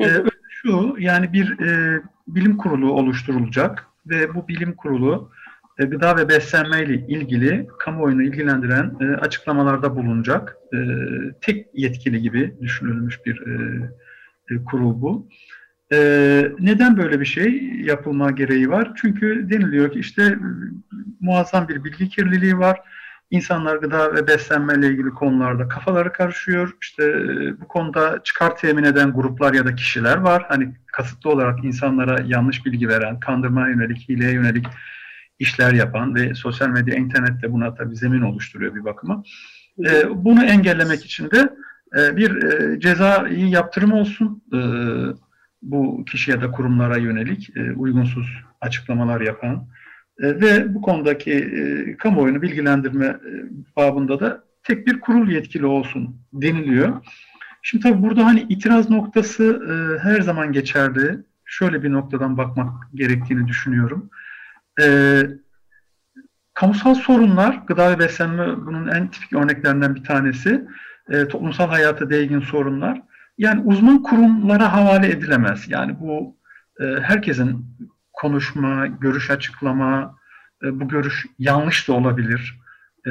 E, 0.00 0.06
şu, 0.48 0.96
yani 0.98 1.32
bir 1.32 1.60
e, 1.60 2.02
bilim 2.28 2.56
kurulu 2.56 2.92
oluşturulacak 2.92 3.86
ve 4.06 4.34
bu 4.34 4.48
bilim 4.48 4.72
kurulu 4.76 5.30
e, 5.78 5.84
gıda 5.84 6.16
ve 6.16 6.28
beslenme 6.28 6.82
ile 6.82 6.94
ilgili 6.94 7.66
kamuoyunu 7.78 8.22
ilgilendiren 8.22 8.96
e, 9.00 9.04
açıklamalarda 9.04 9.96
bulunacak. 9.96 10.56
E, 10.74 10.78
tek 11.40 11.66
yetkili 11.74 12.22
gibi 12.22 12.54
düşünülmüş 12.60 13.26
bir 13.26 13.42
kurul 14.64 15.02
bu. 15.02 15.28
neden 16.60 16.96
böyle 16.96 17.20
bir 17.20 17.24
şey 17.24 17.72
yapılma 17.84 18.30
gereği 18.30 18.70
var? 18.70 18.92
Çünkü 18.96 19.50
deniliyor 19.50 19.92
ki 19.92 19.98
işte 19.98 20.38
muazzam 21.20 21.68
bir 21.68 21.84
bilgi 21.84 22.08
kirliliği 22.08 22.58
var. 22.58 22.80
İnsanlar 23.30 23.76
gıda 23.76 24.14
ve 24.14 24.26
beslenme 24.26 24.74
ile 24.74 24.88
ilgili 24.88 25.10
konularda 25.10 25.68
kafaları 25.68 26.12
karışıyor. 26.12 26.76
İşte 26.82 27.26
bu 27.60 27.68
konuda 27.68 28.20
çıkar 28.24 28.56
temin 28.56 28.84
eden 28.84 29.12
gruplar 29.12 29.54
ya 29.54 29.66
da 29.66 29.74
kişiler 29.74 30.16
var. 30.16 30.44
Hani 30.48 30.74
kasıtlı 30.86 31.30
olarak 31.30 31.64
insanlara 31.64 32.20
yanlış 32.26 32.66
bilgi 32.66 32.88
veren, 32.88 33.20
kandırmaya 33.20 33.68
yönelik, 33.68 34.08
hileye 34.08 34.32
yönelik 34.32 34.66
işler 35.42 35.72
yapan 35.72 36.14
ve 36.14 36.34
sosyal 36.34 36.68
medya, 36.68 36.94
internette 36.94 37.52
buna 37.52 37.74
tabii 37.74 37.96
zemin 37.96 38.20
oluşturuyor 38.20 38.74
bir 38.74 38.84
bakıma. 38.84 39.22
E, 39.78 40.24
bunu 40.24 40.44
engellemek 40.44 41.04
için 41.04 41.30
de 41.30 41.54
e, 41.98 42.16
bir 42.16 42.42
e, 42.42 42.80
cezai 42.80 43.50
yaptırım 43.50 43.92
olsun 43.92 44.42
e, 44.52 44.58
bu 45.62 46.04
kişi 46.04 46.30
ya 46.30 46.40
da 46.40 46.50
kurumlara 46.50 46.96
yönelik 46.96 47.56
e, 47.56 47.72
uygunsuz 47.72 48.26
açıklamalar 48.60 49.20
yapan 49.20 49.66
e, 50.18 50.40
ve 50.40 50.74
bu 50.74 50.82
konudaki 50.82 51.32
e, 51.32 51.96
kamuoyunu 51.96 52.42
bilgilendirme 52.42 53.06
e, 53.06 53.30
babında 53.76 54.20
da 54.20 54.44
tek 54.62 54.86
bir 54.86 55.00
kurul 55.00 55.30
yetkili 55.30 55.66
olsun 55.66 56.16
deniliyor. 56.32 57.02
Şimdi 57.62 57.82
tabii 57.82 58.02
burada 58.02 58.24
hani 58.24 58.40
itiraz 58.48 58.90
noktası 58.90 59.44
e, 59.44 59.98
her 60.02 60.20
zaman 60.20 60.52
geçerli. 60.52 61.18
Şöyle 61.44 61.82
bir 61.82 61.92
noktadan 61.92 62.38
bakmak 62.38 62.72
gerektiğini 62.94 63.48
düşünüyorum. 63.48 64.10
E, 64.80 65.22
kamusal 66.54 66.94
sorunlar, 66.94 67.62
gıda 67.66 67.90
ve 67.90 67.98
beslenme 67.98 68.66
bunun 68.66 68.88
en 68.88 69.10
tipik 69.10 69.32
örneklerinden 69.32 69.94
bir 69.94 70.04
tanesi. 70.04 70.64
E, 71.10 71.28
toplumsal 71.28 71.68
hayata 71.68 72.10
değgin 72.10 72.40
sorunlar. 72.40 73.02
Yani 73.38 73.62
uzman 73.64 74.02
kurumlara 74.02 74.72
havale 74.72 75.08
edilemez. 75.08 75.64
Yani 75.68 76.00
bu 76.00 76.36
e, 76.80 76.84
herkesin 77.02 77.66
konuşma, 78.12 78.86
görüş 78.86 79.30
açıklama, 79.30 80.16
e, 80.64 80.80
bu 80.80 80.88
görüş 80.88 81.26
yanlış 81.38 81.88
da 81.88 81.92
olabilir. 81.92 82.60
E, 83.06 83.10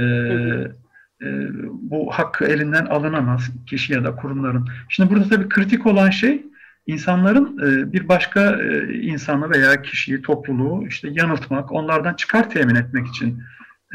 e, 1.22 1.28
bu 1.72 2.12
hakkı 2.12 2.46
elinden 2.46 2.86
alınamaz 2.86 3.50
kişi 3.66 3.94
ya 3.94 4.04
da 4.04 4.16
kurumların. 4.16 4.68
Şimdi 4.90 5.10
burada 5.10 5.30
tabii 5.30 5.50
kritik 5.50 5.86
olan 5.86 6.10
şey 6.10 6.46
insanların 6.88 7.58
e, 7.58 7.94
bir 7.94 8.10
başka 8.10 8.62
e, 8.62 8.94
insanı 8.94 9.50
veya 9.50 9.82
kişiyi, 9.82 10.22
topluluğu 10.22 10.88
işte 10.88 11.10
yanıltmak, 11.12 11.72
onlardan 11.72 12.14
çıkar 12.14 12.50
temin 12.50 12.76
etmek 12.76 13.08
için 13.08 13.44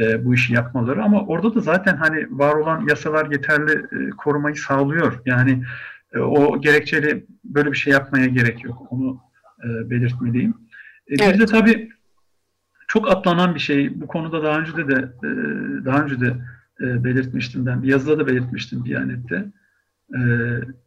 e, 0.00 0.24
bu 0.24 0.34
işi 0.34 0.52
yapmaları. 0.54 1.02
Ama 1.02 1.26
orada 1.26 1.54
da 1.54 1.60
zaten 1.60 1.96
hani 1.96 2.26
var 2.30 2.54
olan 2.54 2.86
yasalar 2.88 3.30
yeterli 3.30 3.86
korumayı 4.16 4.56
sağlıyor. 4.56 5.20
Yani 5.26 5.62
o 6.20 6.60
gerekçeli 6.60 7.26
böyle 7.44 7.72
bir 7.72 7.76
şey 7.76 7.92
yapmaya 7.92 8.26
gerek 8.26 8.64
yok. 8.64 8.82
Onu 8.90 9.20
belirtmeliyim. 9.64 10.54
Evet. 11.08 11.34
Bir 11.34 11.40
de 11.40 11.46
tabii 11.46 11.88
çok 12.88 13.10
atlanan 13.10 13.54
bir 13.54 13.60
şey. 13.60 14.00
Bu 14.00 14.06
konuda 14.06 14.42
daha 14.42 14.58
önce 14.58 14.76
de, 14.76 14.88
de 14.88 15.10
daha 15.84 16.02
önce 16.02 16.20
de 16.20 16.34
belirtmiştim 16.80 17.66
ben. 17.66 17.82
Bir 17.82 17.88
yazıda 17.88 18.18
da 18.18 18.26
belirtmiştim 18.26 18.84
Diyanet'te. 18.84 19.44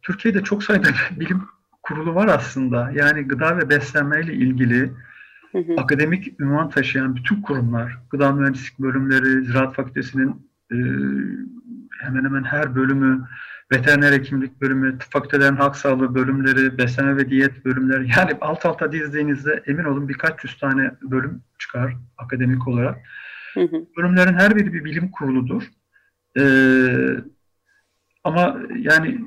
Türkiye'de 0.02 0.42
çok 0.42 0.64
sayıda 0.64 0.88
bilim 1.20 1.42
kurulu 1.82 2.14
var 2.14 2.28
aslında. 2.28 2.90
Yani 2.94 3.22
gıda 3.22 3.58
ve 3.58 3.68
beslenme 3.70 4.20
ile 4.20 4.34
ilgili 4.34 4.92
hı 5.52 5.58
hı. 5.58 5.74
akademik 5.76 6.40
ünvan 6.40 6.70
taşıyan 6.70 7.16
bütün 7.16 7.42
kurumlar, 7.42 7.98
gıda 8.10 8.32
mühendislik 8.32 8.78
bölümleri, 8.78 9.44
Ziraat 9.44 9.74
Fakültesi'nin 9.74 10.50
e, 10.72 10.76
hemen 12.00 12.24
hemen 12.24 12.44
her 12.44 12.74
bölümü, 12.74 13.28
veteriner 13.72 14.12
hekimlik 14.12 14.60
bölümü, 14.60 14.98
tıp 14.98 15.12
fakültelerin 15.12 15.56
halk 15.56 15.76
sağlığı 15.76 16.14
bölümleri, 16.14 16.78
beslenme 16.78 17.16
ve 17.16 17.30
diyet 17.30 17.64
bölümleri. 17.64 18.08
Yani 18.16 18.36
alt 18.40 18.66
alta 18.66 18.92
dizdiğinizde 18.92 19.62
emin 19.66 19.84
olun 19.84 20.08
birkaç 20.08 20.44
yüz 20.44 20.58
tane 20.58 20.90
bölüm 21.02 21.42
çıkar 21.58 21.96
akademik 22.18 22.68
olarak. 22.68 22.98
Hı 23.54 23.60
hı. 23.60 23.84
Bölümlerin 23.96 24.34
her 24.34 24.56
biri 24.56 24.72
bir 24.72 24.84
bilim 24.84 25.10
kuruludur. 25.10 25.62
Ee, 26.38 27.16
ama 28.24 28.56
yani 28.78 29.18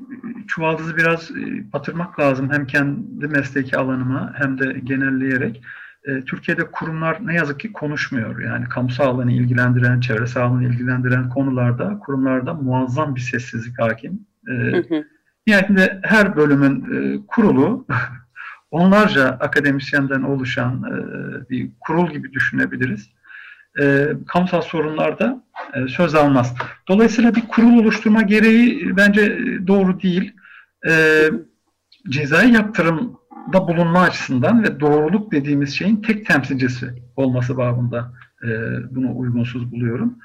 çuvaldızı 0.47 0.97
biraz 0.97 1.31
e, 1.31 1.73
batırmak 1.73 2.19
lazım 2.19 2.51
hem 2.51 2.67
kendi 2.67 3.27
mesleki 3.27 3.77
alanıma 3.77 4.33
hem 4.37 4.59
de 4.59 4.79
genelleyerek. 4.83 5.61
E, 6.05 6.21
Türkiye'de 6.21 6.71
kurumlar 6.71 7.27
ne 7.27 7.33
yazık 7.33 7.59
ki 7.59 7.73
konuşmuyor. 7.73 8.39
Yani 8.39 8.69
kamu 8.69 8.89
sağlığını 8.89 9.31
ilgilendiren, 9.31 9.99
çevre 9.99 10.27
sağlığını 10.27 10.63
ilgilendiren 10.63 11.29
konularda 11.29 11.99
kurumlarda 11.99 12.53
muazzam 12.53 13.15
bir 13.15 13.21
sessizlik 13.21 13.79
hakim. 13.79 14.27
E, 14.49 14.53
nihayetinde 15.47 15.99
her 16.03 16.35
bölümün 16.35 16.83
kurulu 17.27 17.85
onlarca 18.71 19.25
akademisyenden 19.27 20.21
oluşan 20.21 20.83
bir 21.49 21.71
kurul 21.79 22.11
gibi 22.11 22.33
düşünebiliriz 22.33 23.09
e, 23.81 24.07
kamusal 24.27 24.61
sorunlarda 24.61 25.43
e, 25.73 25.87
söz 25.87 26.15
almaz. 26.15 26.55
Dolayısıyla 26.87 27.35
bir 27.35 27.47
kurul 27.47 27.79
oluşturma 27.79 28.21
gereği 28.21 28.97
bence 28.97 29.39
doğru 29.67 30.01
değil. 30.01 30.33
E, 30.87 31.23
cezai 32.09 32.53
yaptırımda 32.53 33.67
bulunma 33.67 34.01
açısından 34.01 34.63
ve 34.63 34.79
doğruluk 34.79 35.31
dediğimiz 35.31 35.77
şeyin 35.77 36.01
tek 36.01 36.25
temsilcisi 36.25 36.89
olması 37.15 37.57
babında 37.57 38.13
e, 38.43 38.49
bunu 38.95 39.17
uygunsuz 39.17 39.71
buluyorum. 39.71 40.17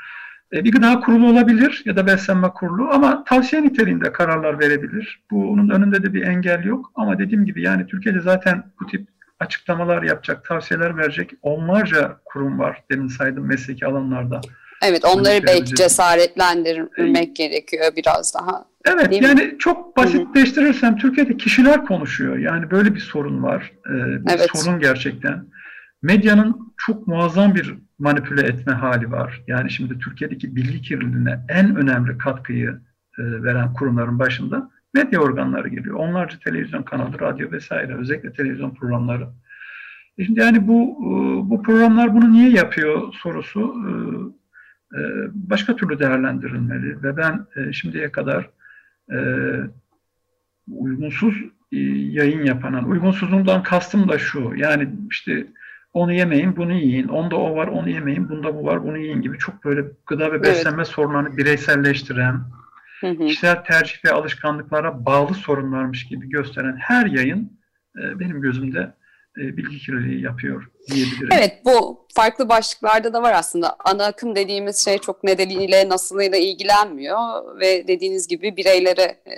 E, 0.52 0.64
bir 0.64 0.72
gıda 0.72 1.00
kurulu 1.00 1.30
olabilir 1.30 1.82
ya 1.84 1.96
da 1.96 2.06
beslenme 2.06 2.48
kurulu 2.48 2.88
ama 2.90 3.24
tavsiye 3.24 3.62
niteliğinde 3.62 4.12
kararlar 4.12 4.60
verebilir. 4.60 5.22
Bunun 5.30 5.68
önünde 5.68 6.02
de 6.02 6.14
bir 6.14 6.22
engel 6.22 6.64
yok 6.64 6.92
ama 6.94 7.18
dediğim 7.18 7.44
gibi 7.44 7.62
yani 7.62 7.86
Türkiye'de 7.86 8.20
zaten 8.20 8.64
bu 8.80 8.86
tip 8.86 9.08
açıklamalar 9.40 10.02
yapacak, 10.02 10.44
tavsiyeler 10.44 10.96
verecek 10.96 11.30
onlarca 11.42 12.16
kurum 12.24 12.58
var 12.58 12.84
demin 12.90 13.08
saydım 13.08 13.46
mesleki 13.46 13.86
alanlarda. 13.86 14.40
Evet 14.82 15.04
onları 15.04 15.46
belki 15.46 15.74
cesaretlendirmek 15.74 17.28
ee, 17.28 17.32
gerekiyor 17.32 17.92
biraz 17.96 18.34
daha. 18.34 18.64
Evet 18.86 19.22
yani 19.22 19.44
mi? 19.44 19.58
çok 19.58 19.96
basitleştirirsem 19.96 20.90
Hı-hı. 20.90 20.98
Türkiye'de 20.98 21.36
kişiler 21.36 21.84
konuşuyor. 21.84 22.38
Yani 22.38 22.70
böyle 22.70 22.94
bir 22.94 23.00
sorun 23.00 23.42
var. 23.42 23.72
Ee, 23.86 23.92
bir 24.24 24.30
evet. 24.30 24.50
sorun 24.54 24.80
gerçekten. 24.80 25.44
Medyanın 26.02 26.74
çok 26.76 27.06
muazzam 27.06 27.54
bir 27.54 27.74
manipüle 27.98 28.42
etme 28.42 28.72
hali 28.72 29.10
var. 29.10 29.42
Yani 29.46 29.70
şimdi 29.70 29.98
Türkiye'deki 29.98 30.56
bilgi 30.56 30.82
kirliliğine 30.82 31.40
en 31.48 31.76
önemli 31.76 32.18
katkıyı 32.18 32.80
e, 33.18 33.22
veren 33.42 33.72
kurumların 33.74 34.18
başında 34.18 34.70
medya 34.94 35.20
organları 35.20 35.68
geliyor. 35.68 35.96
Onlarca 35.96 36.38
televizyon 36.38 36.82
kanalı, 36.82 37.20
radyo 37.20 37.50
vesaire, 37.50 37.94
özellikle 37.94 38.32
televizyon 38.32 38.74
programları. 38.74 39.26
E 40.18 40.24
şimdi 40.24 40.40
yani 40.40 40.68
bu 40.68 40.82
e, 41.00 41.10
bu 41.50 41.62
programlar 41.62 42.14
bunu 42.14 42.32
niye 42.32 42.50
yapıyor 42.50 43.12
sorusu 43.12 43.74
e, 44.94 44.98
başka 45.32 45.76
türlü 45.76 45.98
değerlendirilmeli 45.98 47.02
ve 47.02 47.16
ben 47.16 47.46
şimdiye 47.72 48.12
kadar 48.12 48.50
uygunsuz 50.68 51.34
yayın 51.72 52.44
yapan, 52.44 52.90
uygunsuzluğundan 52.90 53.62
kastım 53.62 54.08
da 54.08 54.18
şu, 54.18 54.52
yani 54.56 54.88
işte 55.10 55.46
onu 55.92 56.12
yemeyin, 56.12 56.56
bunu 56.56 56.72
yiyin, 56.72 57.08
onda 57.08 57.36
o 57.36 57.56
var, 57.56 57.68
onu 57.68 57.88
yemeyin, 57.88 58.28
bunda 58.28 58.54
bu 58.54 58.64
var, 58.64 58.84
bunu 58.84 58.98
yiyin 58.98 59.22
gibi 59.22 59.38
çok 59.38 59.64
böyle 59.64 59.84
gıda 60.06 60.32
ve 60.32 60.42
beslenme 60.42 60.76
evet. 60.76 60.88
sorunlarını 60.88 61.36
bireyselleştiren, 61.36 62.40
hı 63.00 63.18
kişisel 63.18 63.64
tercih 63.64 64.04
ve 64.04 64.10
alışkanlıklara 64.10 65.06
bağlı 65.06 65.34
sorunlarmış 65.34 66.06
gibi 66.06 66.28
gösteren 66.28 66.76
her 66.76 67.06
yayın 67.06 67.60
e, 67.96 68.20
benim 68.20 68.40
gözümde 68.40 68.94
e, 69.38 69.56
bilgi 69.56 69.78
kirliliği 69.78 70.22
yapıyor 70.22 70.70
diyebilirim. 70.90 71.28
Evet 71.32 71.52
bu 71.64 72.06
farklı 72.14 72.48
başlıklarda 72.48 73.12
da 73.12 73.22
var 73.22 73.32
aslında. 73.32 73.76
Ana 73.84 74.06
akım 74.06 74.36
dediğimiz 74.36 74.84
şey 74.84 74.98
çok 74.98 75.24
nedeniyle 75.24 75.88
nasılıyla 75.88 76.38
ilgilenmiyor 76.38 77.18
ve 77.60 77.88
dediğiniz 77.88 78.28
gibi 78.28 78.56
bireylere 78.56 79.02
e, 79.02 79.34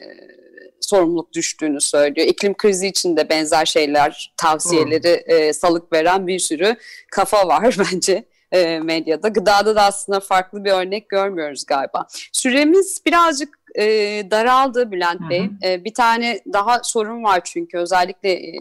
sorumluluk 0.81 1.33
düştüğünü 1.33 1.81
söylüyor. 1.81 2.27
İklim 2.27 2.55
krizi 2.55 2.87
için 2.87 3.17
de 3.17 3.29
benzer 3.29 3.67
şeyler, 3.67 4.35
tavsiyeleri 4.37 5.09
e, 5.09 5.53
salık 5.53 5.93
veren 5.93 6.27
bir 6.27 6.39
sürü 6.39 6.77
kafa 7.11 7.49
var 7.49 7.77
bence 7.93 8.25
e, 8.53 8.81
medyada. 8.81 9.29
Gıdada 9.29 9.77
da 9.77 9.83
aslında 9.83 10.21
farklı 10.21 10.65
bir 10.65 10.71
örnek 10.71 11.09
görmüyoruz 11.09 11.67
galiba. 11.67 12.07
Süremiz 12.33 13.03
birazcık 13.07 13.59
e, 13.75 13.85
daraldı 14.31 14.93
Bülent 14.93 15.31
Bey. 15.31 15.41
Hı 15.41 15.45
hı. 15.45 15.71
E, 15.71 15.85
bir 15.85 15.95
tane 15.95 16.41
daha 16.53 16.81
sorun 16.83 17.25
var 17.25 17.41
çünkü 17.45 17.79
özellikle 17.79 18.33
e, 18.33 18.53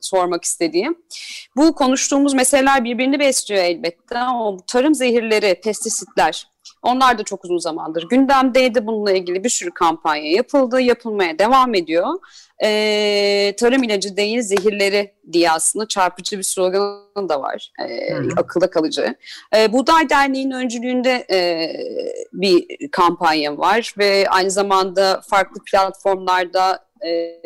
sormak 0.00 0.44
istediğim. 0.44 0.98
Bu 1.56 1.74
konuştuğumuz 1.74 2.34
meseleler 2.34 2.84
birbirini 2.84 3.18
besliyor 3.18 3.64
elbette 3.64 4.18
ama 4.18 4.56
tarım 4.66 4.94
zehirleri, 4.94 5.60
pestisitler 5.60 6.48
onlar 6.82 7.18
da 7.18 7.22
çok 7.22 7.44
uzun 7.44 7.58
zamandır 7.58 8.08
gündemdeydi. 8.08 8.86
Bununla 8.86 9.12
ilgili 9.12 9.44
bir 9.44 9.48
sürü 9.48 9.70
kampanya 9.70 10.30
yapıldı, 10.30 10.80
yapılmaya 10.80 11.38
devam 11.38 11.74
ediyor. 11.74 12.06
Ee, 12.64 13.54
tarım 13.58 13.82
ilacı 13.82 14.16
değil 14.16 14.42
zehirleri 14.42 15.14
diye 15.32 15.50
aslında 15.50 15.88
çarpıcı 15.88 16.38
bir 16.38 16.42
sloganı 16.42 17.28
da 17.28 17.42
var. 17.42 17.72
Ee, 17.80 18.14
akılda 18.36 18.70
kalıcı. 18.70 19.14
Ee, 19.56 19.72
Buğday 19.72 20.10
Derneği'nin 20.10 20.54
öncülüğünde 20.54 21.26
e, 21.30 21.70
bir 22.32 22.66
kampanya 22.92 23.58
var 23.58 23.94
ve 23.98 24.26
aynı 24.28 24.50
zamanda 24.50 25.20
farklı 25.30 25.60
platformlarda 25.64 26.87
e, 27.06 27.40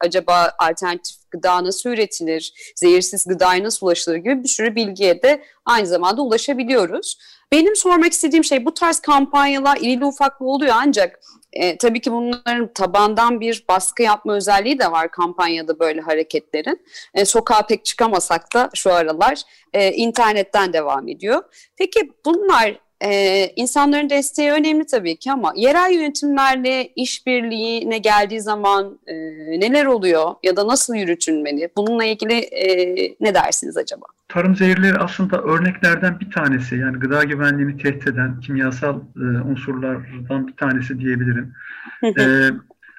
acaba 0.00 0.52
alternatif 0.58 1.16
gıda 1.30 1.64
nasıl 1.64 1.90
üretilir, 1.90 2.72
zehirsiz 2.76 3.24
gıdaya 3.24 3.64
nasıl 3.64 3.86
ulaşılır 3.86 4.16
gibi 4.16 4.42
bir 4.42 4.48
sürü 4.48 4.74
bilgiye 4.74 5.22
de 5.22 5.42
aynı 5.64 5.86
zamanda 5.86 6.22
ulaşabiliyoruz. 6.22 7.18
Benim 7.52 7.76
sormak 7.76 8.12
istediğim 8.12 8.44
şey 8.44 8.64
bu 8.64 8.74
tarz 8.74 9.00
kampanyalar 9.00 9.76
irili 9.76 10.04
ufaklı 10.04 10.46
oluyor 10.46 10.74
ancak 10.76 11.20
e, 11.52 11.78
tabii 11.78 12.00
ki 12.00 12.12
bunların 12.12 12.72
tabandan 12.74 13.40
bir 13.40 13.64
baskı 13.68 14.02
yapma 14.02 14.34
özelliği 14.34 14.78
de 14.78 14.92
var 14.92 15.10
kampanyada 15.10 15.78
böyle 15.78 16.00
hareketlerin. 16.00 16.86
E, 17.14 17.24
sokağa 17.24 17.66
pek 17.66 17.84
çıkamasak 17.84 18.54
da 18.54 18.70
şu 18.74 18.92
aralar 18.92 19.42
e, 19.72 19.92
internetten 19.92 20.72
devam 20.72 21.08
ediyor. 21.08 21.42
Peki 21.76 22.12
bunlar 22.24 22.83
ee, 23.04 23.52
insanların 23.56 24.10
desteği 24.10 24.52
önemli 24.52 24.86
tabii 24.86 25.16
ki 25.16 25.32
ama 25.32 25.52
yerel 25.56 25.92
yönetimlerle 25.92 26.88
işbirliğine 26.96 27.98
geldiği 27.98 28.40
zaman 28.40 28.98
e, 29.06 29.14
neler 29.60 29.86
oluyor 29.86 30.34
ya 30.42 30.56
da 30.56 30.66
nasıl 30.66 30.94
yürütülmeli? 30.94 31.68
Bununla 31.76 32.04
ilgili 32.04 32.34
e, 32.34 32.66
ne 33.20 33.34
dersiniz 33.34 33.76
acaba? 33.76 34.06
Tarım 34.28 34.56
zehirleri 34.56 34.98
aslında 34.98 35.42
örneklerden 35.42 36.20
bir 36.20 36.30
tanesi. 36.30 36.76
Yani 36.76 36.98
gıda 36.98 37.24
güvenliğini 37.24 37.76
tehdit 37.76 38.06
eden 38.06 38.40
kimyasal 38.40 39.00
e, 39.16 39.20
unsurlardan 39.20 40.48
bir 40.48 40.56
tanesi 40.56 40.98
diyebilirim. 40.98 41.52
e, 42.18 42.50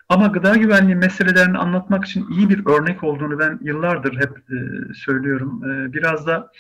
ama 0.10 0.28
gıda 0.28 0.56
güvenliği 0.56 0.96
meselelerini 0.96 1.58
anlatmak 1.58 2.06
için 2.06 2.26
iyi 2.32 2.50
bir 2.50 2.66
örnek 2.66 3.04
olduğunu 3.04 3.40
ben 3.40 3.60
yıllardır 3.62 4.16
hep 4.16 4.38
e, 4.38 4.58
söylüyorum. 4.94 5.62
E, 5.64 5.94
biraz 5.94 6.28
da 6.28 6.52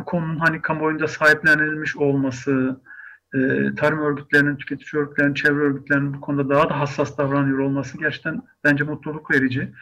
bu 0.00 0.04
konunun 0.04 0.38
hani 0.38 0.62
kamuoyunda 0.62 1.08
sahiplenilmiş 1.08 1.96
olması, 1.96 2.80
e, 3.34 3.38
tarım 3.76 3.98
örgütlerinin, 3.98 4.56
tüketici 4.56 5.02
örgütlerinin, 5.02 5.34
çevre 5.34 5.60
örgütlerinin 5.60 6.14
bu 6.14 6.20
konuda 6.20 6.48
daha 6.54 6.70
da 6.70 6.80
hassas 6.80 7.18
davranıyor 7.18 7.58
olması 7.58 7.98
gerçekten 7.98 8.42
bence 8.64 8.84
mutluluk 8.84 9.30
verici. 9.30 9.72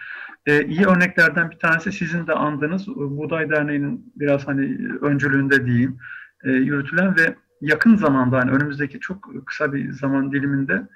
E, 0.47 0.67
iyi 0.67 0.87
örneklerden 0.87 1.51
bir 1.51 1.59
tanesi 1.59 1.93
sizin 1.93 2.27
de 2.27 2.33
andığınız 2.33 2.89
Buğday 2.89 3.51
Derneği'nin 3.51 4.13
biraz 4.17 4.49
hani 4.49 4.79
öncülüğünde 5.01 5.67
diyeyim 5.67 5.99
e, 6.45 6.51
yürütülen 6.51 7.17
ve 7.17 7.35
yakın 7.61 7.97
zamanda 7.97 8.39
hani 8.39 8.51
önümüzdeki 8.51 9.01
çok 9.01 9.47
kısa 9.47 9.73
bir 9.73 9.93
zaman 9.93 10.33
diliminde 10.33 10.87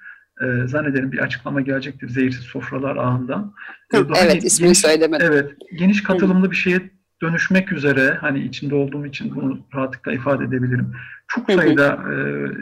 e, 0.41 0.67
zannederim 0.67 1.12
bir 1.12 1.19
açıklama 1.19 1.61
gelecektir 1.61 2.09
zehirsiz 2.09 2.45
sofralar 2.45 2.97
ağından. 2.97 3.55
E, 3.95 3.97
evet 3.97 4.07
hani 4.17 4.38
ismini 4.38 4.67
geniş, 4.67 4.79
söylemedim. 4.79 5.26
Evet 5.31 5.52
geniş 5.79 6.02
katılımlı 6.02 6.50
bir 6.50 6.57
şeye 6.57 6.91
dönüşmek 7.23 7.73
üzere 7.73 8.19
hani 8.21 8.38
içinde 8.38 8.75
olduğum 8.75 9.07
için 9.07 9.35
bunu 9.35 9.59
rahatlıkla 9.75 10.12
ifade 10.12 10.45
edebilirim. 10.45 10.95
Çok 11.29 11.52
sayıda 11.52 11.93
e, 11.93 12.14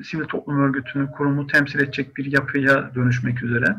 sivil 0.02 0.24
toplum 0.24 0.60
örgütünün 0.60 1.06
kurumu 1.06 1.46
temsil 1.46 1.80
edecek 1.80 2.16
bir 2.16 2.32
yapıya 2.32 2.94
dönüşmek 2.94 3.42
üzere. 3.42 3.76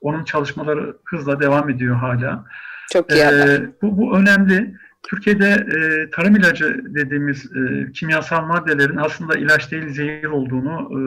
Onun 0.00 0.24
çalışmaları 0.24 0.96
hızla 1.04 1.40
devam 1.40 1.70
ediyor 1.70 1.96
hala. 1.96 2.44
Çok 2.92 3.12
iyi. 3.12 3.20
E, 3.20 3.60
bu, 3.82 3.96
bu 3.96 4.18
önemli. 4.18 4.76
Türkiye'de 5.08 5.48
e, 5.48 6.10
tarım 6.10 6.36
ilacı 6.36 6.80
dediğimiz 6.94 7.56
e, 7.56 7.92
kimyasal 7.92 8.46
maddelerin 8.46 8.96
aslında 8.96 9.38
ilaç 9.38 9.72
değil 9.72 9.88
zehir 9.88 10.24
olduğunu 10.24 10.90
e, 10.92 11.00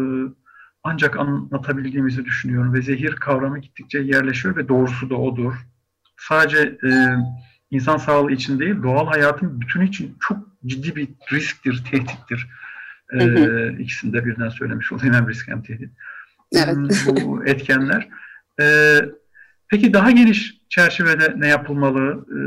ancak 0.84 1.18
anlatabildiğimizi 1.18 2.26
düşünüyorum 2.26 2.74
ve 2.74 2.82
zehir 2.82 3.16
kavramı 3.16 3.60
gittikçe 3.60 4.00
yerleşiyor 4.00 4.56
ve 4.56 4.68
doğrusu 4.68 5.10
da 5.10 5.16
odur. 5.16 5.54
Sadece 6.18 6.78
e, 6.84 6.90
insan 7.72 7.98
sağlığı 7.98 8.32
için 8.32 8.60
değil, 8.60 8.76
doğal 8.84 9.08
hayatın 9.08 9.62
bütünü 9.62 9.88
için 9.88 10.18
çok 10.20 10.38
ciddi 10.66 10.96
bir 10.96 11.08
risktir, 11.32 11.84
tehdittir. 11.92 12.48
Ee, 13.14 13.24
hı 13.24 13.46
hı. 13.46 13.76
İkisini 13.80 14.14
de 14.14 14.26
birden 14.26 14.50
söylemiş 14.50 14.92
olayım 14.92 15.14
hem 15.14 15.30
risk 15.30 15.48
hem 15.48 15.62
tehdit. 15.62 15.92
Evet. 16.56 16.78
Bu 17.26 17.46
etkenler. 17.46 18.10
Ee, 18.62 19.00
peki 19.68 19.94
daha 19.94 20.12
geniş 20.12 20.60
çerçevede 20.70 21.34
ne 21.38 21.48
yapılmalı? 21.48 22.26
Ee, 22.30 22.40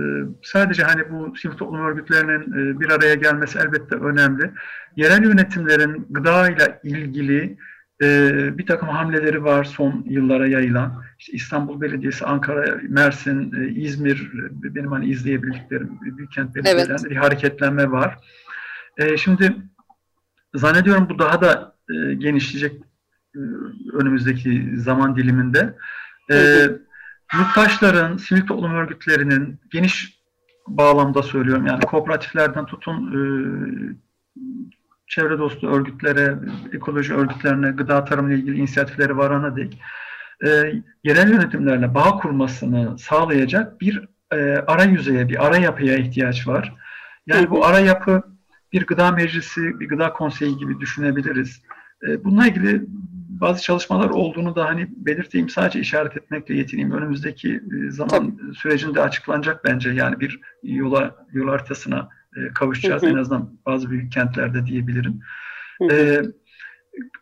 sadece 0.43 0.83
hani 0.83 1.11
bu 1.11 1.37
sivil 1.37 1.55
toplum 1.55 1.87
örgütlerinin 1.87 2.53
e, 2.53 2.81
bir 2.81 2.91
araya 2.91 3.15
gelmesi 3.15 3.59
elbette 3.59 3.97
önemli. 3.97 4.51
Yerel 4.97 5.25
yönetimlerin 5.25 6.07
gıda 6.11 6.49
ile 6.51 6.81
ilgili 6.85 7.59
e, 8.03 8.59
bir 8.59 8.67
takım 8.67 8.89
hamleleri 8.89 9.45
var 9.45 9.65
son 9.65 10.05
yıllara 10.09 10.47
yayılan. 10.47 11.03
İşte 11.19 11.33
İstanbul 11.33 11.81
Belediyesi, 11.81 12.25
Ankara, 12.25 12.81
Mersin, 12.89 13.53
e, 13.63 13.69
İzmir, 13.69 14.33
e, 14.35 14.75
benim 14.75 14.93
hani 14.93 15.07
izleyebildiklerim 15.07 15.99
büyük 16.01 16.33
kent 16.33 16.55
belediyelerinde 16.55 16.93
evet. 17.01 17.11
bir 17.11 17.17
hareketlenme 17.17 17.91
var. 17.91 18.19
E, 18.99 19.17
şimdi 19.17 19.57
zannediyorum 20.55 21.09
bu 21.09 21.19
daha 21.19 21.41
da 21.41 21.77
e, 21.91 22.15
genişleyecek 22.15 22.83
e, 23.37 23.41
önümüzdeki 23.93 24.73
zaman 24.77 25.17
diliminde. 25.17 25.75
E, 26.31 26.67
yurttaşların, 27.35 28.17
sivil 28.17 28.47
toplum 28.47 28.75
örgütlerinin 28.75 29.61
geniş 29.73 30.23
bağlamda 30.69 31.23
söylüyorum 31.23 31.67
yani 31.67 31.81
kooperatiflerden 31.81 32.67
tutun 32.67 33.13
e, 33.13 33.21
çevre 35.13 35.39
dostu 35.39 35.67
örgütlere, 35.67 36.39
ekoloji 36.73 37.15
örgütlerine, 37.15 37.71
gıda 37.71 38.05
tarımıyla 38.05 38.39
ilgili 38.39 38.59
inisiyatifleri 38.59 39.17
varana 39.17 39.57
dek 39.57 39.81
e, 40.45 40.49
yerel 41.05 41.31
yönetimlerle 41.31 41.95
bağ 41.95 42.11
kurmasını 42.11 42.99
sağlayacak 42.99 43.81
bir 43.81 44.09
e, 44.33 44.37
ara 44.67 44.85
yüzeye, 44.85 45.29
bir 45.29 45.47
ara 45.47 45.57
yapıya 45.57 45.97
ihtiyaç 45.97 46.49
var. 46.49 46.75
Yani 47.27 47.51
bu 47.51 47.67
ara 47.67 47.79
yapı 47.79 48.23
bir 48.73 48.87
gıda 48.87 49.11
meclisi, 49.11 49.81
bir 49.81 49.89
gıda 49.89 50.13
konseyi 50.13 50.57
gibi 50.57 50.81
düşünebiliriz. 50.81 51.63
E, 52.09 52.25
bununla 52.25 52.47
ilgili 52.47 52.83
bazı 53.29 53.63
çalışmalar 53.63 54.11
olduğunu 54.11 54.57
da 54.57 54.65
hani 54.65 54.89
belirteyim 54.97 55.49
sadece 55.49 55.81
işaret 55.81 56.17
etmekle 56.17 56.55
yetineyim. 56.55 56.93
Önümüzdeki 56.93 57.55
e, 57.55 57.91
zaman 57.91 58.09
Tabii. 58.09 58.55
sürecinde 58.55 59.01
açıklanacak 59.01 59.65
bence 59.65 59.91
yani 59.91 60.21
bir 60.21 60.41
yola 60.63 61.27
yol 61.33 61.49
haritasına 61.49 62.09
e, 62.37 62.53
kavuşacağız. 62.55 63.03
Hı 63.03 63.07
hı. 63.07 63.11
En 63.11 63.17
azından 63.17 63.51
bazı 63.67 63.91
büyük 63.91 64.13
kentlerde 64.13 64.67
diyebilirim. 64.67 65.21
Hı 65.79 65.85
hı. 65.85 65.93
E, 65.93 66.23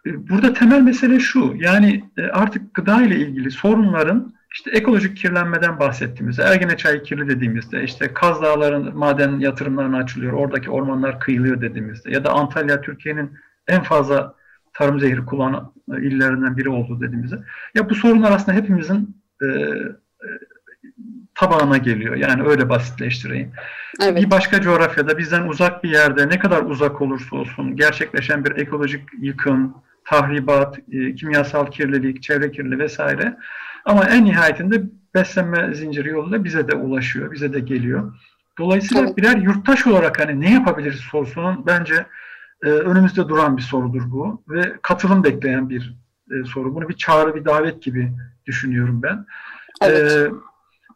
burada 0.06 0.52
temel 0.52 0.82
mesele 0.82 1.20
şu. 1.20 1.54
Yani 1.56 2.04
e, 2.16 2.22
artık 2.22 2.74
gıda 2.74 3.02
ile 3.02 3.16
ilgili 3.16 3.50
sorunların 3.50 4.32
işte 4.52 4.70
ekolojik 4.70 5.16
kirlenmeden 5.16 5.78
bahsettiğimizde, 5.78 6.42
Ergene 6.42 6.76
çayı 6.76 7.02
kirli 7.02 7.28
dediğimizde, 7.28 7.84
işte 7.84 8.14
Kaz 8.14 8.42
Dağları'nın 8.42 8.98
maden 8.98 9.38
yatırımlarına 9.38 9.98
açılıyor, 9.98 10.32
oradaki 10.32 10.70
ormanlar 10.70 11.20
kıyılıyor 11.20 11.60
dediğimizde 11.60 12.10
ya 12.10 12.24
da 12.24 12.30
Antalya 12.32 12.80
Türkiye'nin 12.80 13.30
en 13.68 13.82
fazla 13.82 14.34
tarım 14.72 15.00
zehri 15.00 15.26
kullanan 15.26 15.72
illerinden 15.88 16.56
biri 16.56 16.68
oldu 16.68 17.00
dediğimizde. 17.00 17.38
Ya 17.74 17.90
bu 17.90 17.94
sorunlar 17.94 18.32
aslında 18.32 18.58
hepimizin 18.58 19.16
e, 19.42 19.46
tabağına 21.40 21.76
geliyor. 21.76 22.16
Yani 22.16 22.48
öyle 22.48 22.68
basitleştireyim. 22.68 23.52
Evet. 24.02 24.16
Bir 24.16 24.30
başka 24.30 24.60
coğrafyada 24.60 25.18
bizden 25.18 25.48
uzak 25.48 25.84
bir 25.84 25.90
yerde 25.90 26.28
ne 26.28 26.38
kadar 26.38 26.62
uzak 26.62 27.02
olursa 27.02 27.36
olsun 27.36 27.76
gerçekleşen 27.76 28.44
bir 28.44 28.56
ekolojik 28.56 29.02
yıkım, 29.20 29.74
tahribat, 30.04 30.78
e, 30.92 31.14
kimyasal 31.14 31.66
kirlilik, 31.66 32.22
çevre 32.22 32.50
kirliliği 32.52 32.78
vesaire 32.78 33.36
ama 33.84 34.04
en 34.04 34.24
nihayetinde 34.24 34.82
beslenme 35.14 35.74
zinciri 35.74 36.08
yoluyla 36.08 36.44
bize 36.44 36.68
de 36.68 36.74
ulaşıyor, 36.74 37.32
bize 37.32 37.52
de 37.52 37.60
geliyor. 37.60 38.14
Dolayısıyla 38.58 39.04
evet. 39.04 39.16
birer 39.16 39.36
yurttaş 39.36 39.86
olarak 39.86 40.20
hani 40.20 40.40
ne 40.40 40.52
yapabiliriz 40.52 41.00
sorusunun 41.00 41.66
bence 41.66 42.06
e, 42.64 42.68
önümüzde 42.68 43.28
duran 43.28 43.56
bir 43.56 43.62
sorudur 43.62 44.02
bu 44.10 44.42
ve 44.48 44.72
katılım 44.82 45.24
bekleyen 45.24 45.70
bir 45.70 45.96
e, 46.30 46.44
soru. 46.44 46.74
Bunu 46.74 46.88
bir 46.88 46.96
çağrı, 46.96 47.34
bir 47.34 47.44
davet 47.44 47.82
gibi 47.82 48.12
düşünüyorum 48.46 49.02
ben. 49.02 49.26
Evet. 49.82 50.12
E, 50.12 50.49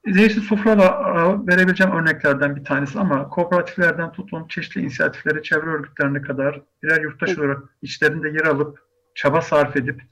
Zehirsiz 0.07 0.45
sofrada 0.45 1.03
verebileceğim 1.49 1.93
örneklerden 1.93 2.57
bir 2.57 2.65
tanesi 2.65 2.99
ama 2.99 3.29
kooperatiflerden 3.29 4.13
tutun 4.13 4.49
çeşitli 4.49 4.81
inisiyatiflere, 4.81 5.43
çevre 5.43 5.71
örgütlerine 5.71 6.23
kadar 6.23 6.61
birer 6.83 7.03
yurttaş 7.03 7.39
olarak 7.39 7.59
içlerinde 7.83 8.29
yer 8.29 8.45
alıp 8.47 8.79
çaba 9.15 9.41
sarf 9.41 9.77
edip 9.77 10.03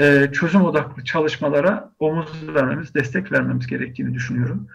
e, 0.00 0.28
çözüm 0.32 0.64
odaklı 0.64 1.04
çalışmalara 1.04 1.92
omuz 1.98 2.28
vermemiz, 2.54 2.94
destek 2.94 3.32
vermemiz 3.32 3.66
gerektiğini 3.66 4.14
düşünüyorum. 4.14 4.68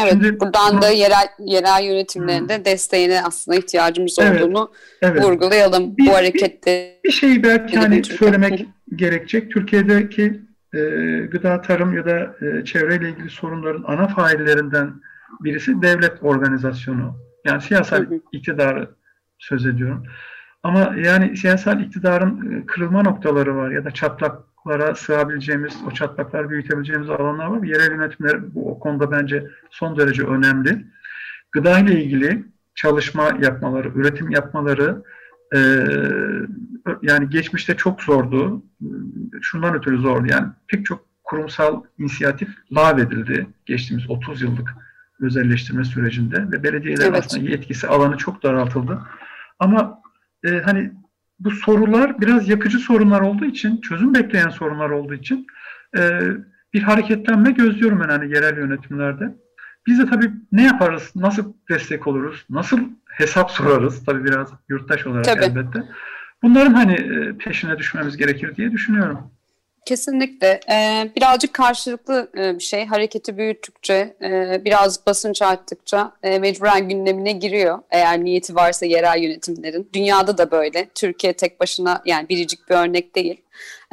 Evet, 0.00 0.12
Şimdi, 0.12 0.40
buradan 0.40 0.72
bunu, 0.72 0.82
da 0.82 0.88
yerel 0.88 1.28
yerel 1.38 1.84
yönetimlerinde 1.84 2.56
hmm. 2.56 2.64
desteğine 2.64 3.22
aslında 3.22 3.58
ihtiyacımız 3.58 4.16
evet, 4.20 4.42
olduğunu 4.42 4.72
evet. 5.02 5.24
vurgulayalım 5.24 5.96
bir, 5.96 6.06
bu 6.06 6.14
harekette. 6.14 7.00
Bir, 7.04 7.08
bir 7.08 7.14
şeyi 7.14 7.42
belki 7.42 7.76
hani 7.76 8.04
söylemek 8.04 8.66
gerekecek. 8.96 9.52
Türkiye'deki 9.52 10.40
e, 10.74 10.78
gıda, 11.30 11.60
tarım 11.60 11.96
ya 11.96 12.06
da 12.06 12.36
e, 12.46 12.64
çevreyle 12.64 13.10
ilgili 13.10 13.30
sorunların 13.30 13.84
ana 13.86 14.08
faillerinden 14.08 14.94
birisi 15.40 15.82
devlet 15.82 16.22
organizasyonu. 16.22 17.16
Yani 17.44 17.62
siyasal 17.62 18.06
iktidarı 18.32 18.90
söz 19.38 19.66
ediyorum. 19.66 20.04
Ama 20.62 20.94
yani 20.96 21.36
siyasal 21.36 21.80
iktidarın 21.80 22.52
e, 22.52 22.66
kırılma 22.66 23.02
noktaları 23.02 23.56
var 23.56 23.70
ya 23.70 23.84
da 23.84 23.90
çatlaklara 23.90 24.94
sığabileceğimiz, 24.94 25.76
o 25.86 25.90
çatlakları 25.90 26.50
büyütebileceğimiz 26.50 27.10
alanlar 27.10 27.46
var. 27.46 27.62
Yerel 27.62 27.90
yönetimler 27.90 28.54
bu 28.54 28.70
o 28.70 28.78
konuda 28.78 29.10
bence 29.10 29.46
son 29.70 29.96
derece 29.96 30.22
önemli. 30.22 30.86
Gıda 31.52 31.78
ile 31.78 32.02
ilgili 32.02 32.44
çalışma 32.74 33.22
yapmaları, 33.40 33.88
üretim 33.88 34.30
yapmaları 34.30 35.02
e, 35.54 35.58
yani 37.02 37.30
geçmişte 37.30 37.76
çok 37.76 38.02
zordu. 38.02 38.62
Şundan 39.42 39.74
ötürü 39.74 39.98
zordu. 39.98 40.26
Yani 40.30 40.46
pek 40.68 40.86
çok 40.86 41.06
kurumsal 41.24 41.82
inisiyatif 41.98 42.48
lağvedildi 42.72 43.46
geçtiğimiz 43.66 44.10
30 44.10 44.42
yıllık 44.42 44.74
özelleştirme 45.20 45.84
sürecinde 45.84 46.50
ve 46.52 46.62
belediyeler 46.62 47.06
evet. 47.06 47.24
aslında 47.26 47.50
yetkisi 47.50 47.88
alanı 47.88 48.16
çok 48.16 48.42
daraltıldı. 48.42 49.02
Ama 49.58 50.02
e, 50.44 50.60
hani 50.60 50.92
bu 51.38 51.50
sorular 51.50 52.20
biraz 52.20 52.48
yakıcı 52.48 52.78
sorunlar 52.78 53.20
olduğu 53.20 53.44
için, 53.44 53.80
çözüm 53.80 54.14
bekleyen 54.14 54.48
sorunlar 54.48 54.90
olduğu 54.90 55.14
için 55.14 55.46
e, 55.98 56.20
bir 56.74 56.82
hareketlenme 56.82 57.50
gözlüyorum 57.50 58.00
ben 58.00 58.08
hani 58.08 58.34
yerel 58.34 58.56
yönetimlerde. 58.56 59.34
Biz 59.86 59.98
de 59.98 60.06
tabii 60.06 60.30
ne 60.52 60.62
yaparız, 60.62 61.12
nasıl 61.14 61.52
destek 61.70 62.06
oluruz, 62.06 62.44
nasıl 62.50 62.80
hesap 63.06 63.50
sorarız 63.50 64.04
tabii 64.04 64.24
biraz 64.24 64.48
yurttaş 64.68 65.06
olarak 65.06 65.24
tabii. 65.24 65.44
elbette. 65.44 65.84
Bunların 66.42 66.74
hani 66.74 66.94
e, 66.94 67.38
peşine 67.38 67.78
düşmemiz 67.78 68.16
gerekir 68.16 68.56
diye 68.56 68.72
düşünüyorum. 68.72 69.30
Kesinlikle. 69.86 70.60
Ee, 70.70 71.10
birazcık 71.16 71.52
karşılıklı 71.52 72.30
e, 72.36 72.54
bir 72.54 72.64
şey. 72.64 72.86
Hareketi 72.86 73.36
büyüttükçe, 73.36 74.16
e, 74.22 74.62
biraz 74.64 75.06
basınç 75.06 75.42
arttıkça 75.42 76.12
e, 76.22 76.38
mecburen 76.38 76.88
gündemine 76.88 77.32
giriyor. 77.32 77.78
Eğer 77.90 78.24
niyeti 78.24 78.54
varsa 78.54 78.86
yerel 78.86 79.22
yönetimlerin. 79.22 79.90
Dünyada 79.92 80.38
da 80.38 80.50
böyle. 80.50 80.88
Türkiye 80.94 81.32
tek 81.32 81.60
başına 81.60 82.02
yani 82.06 82.28
biricik 82.28 82.70
bir 82.70 82.74
örnek 82.74 83.14
değil. 83.14 83.40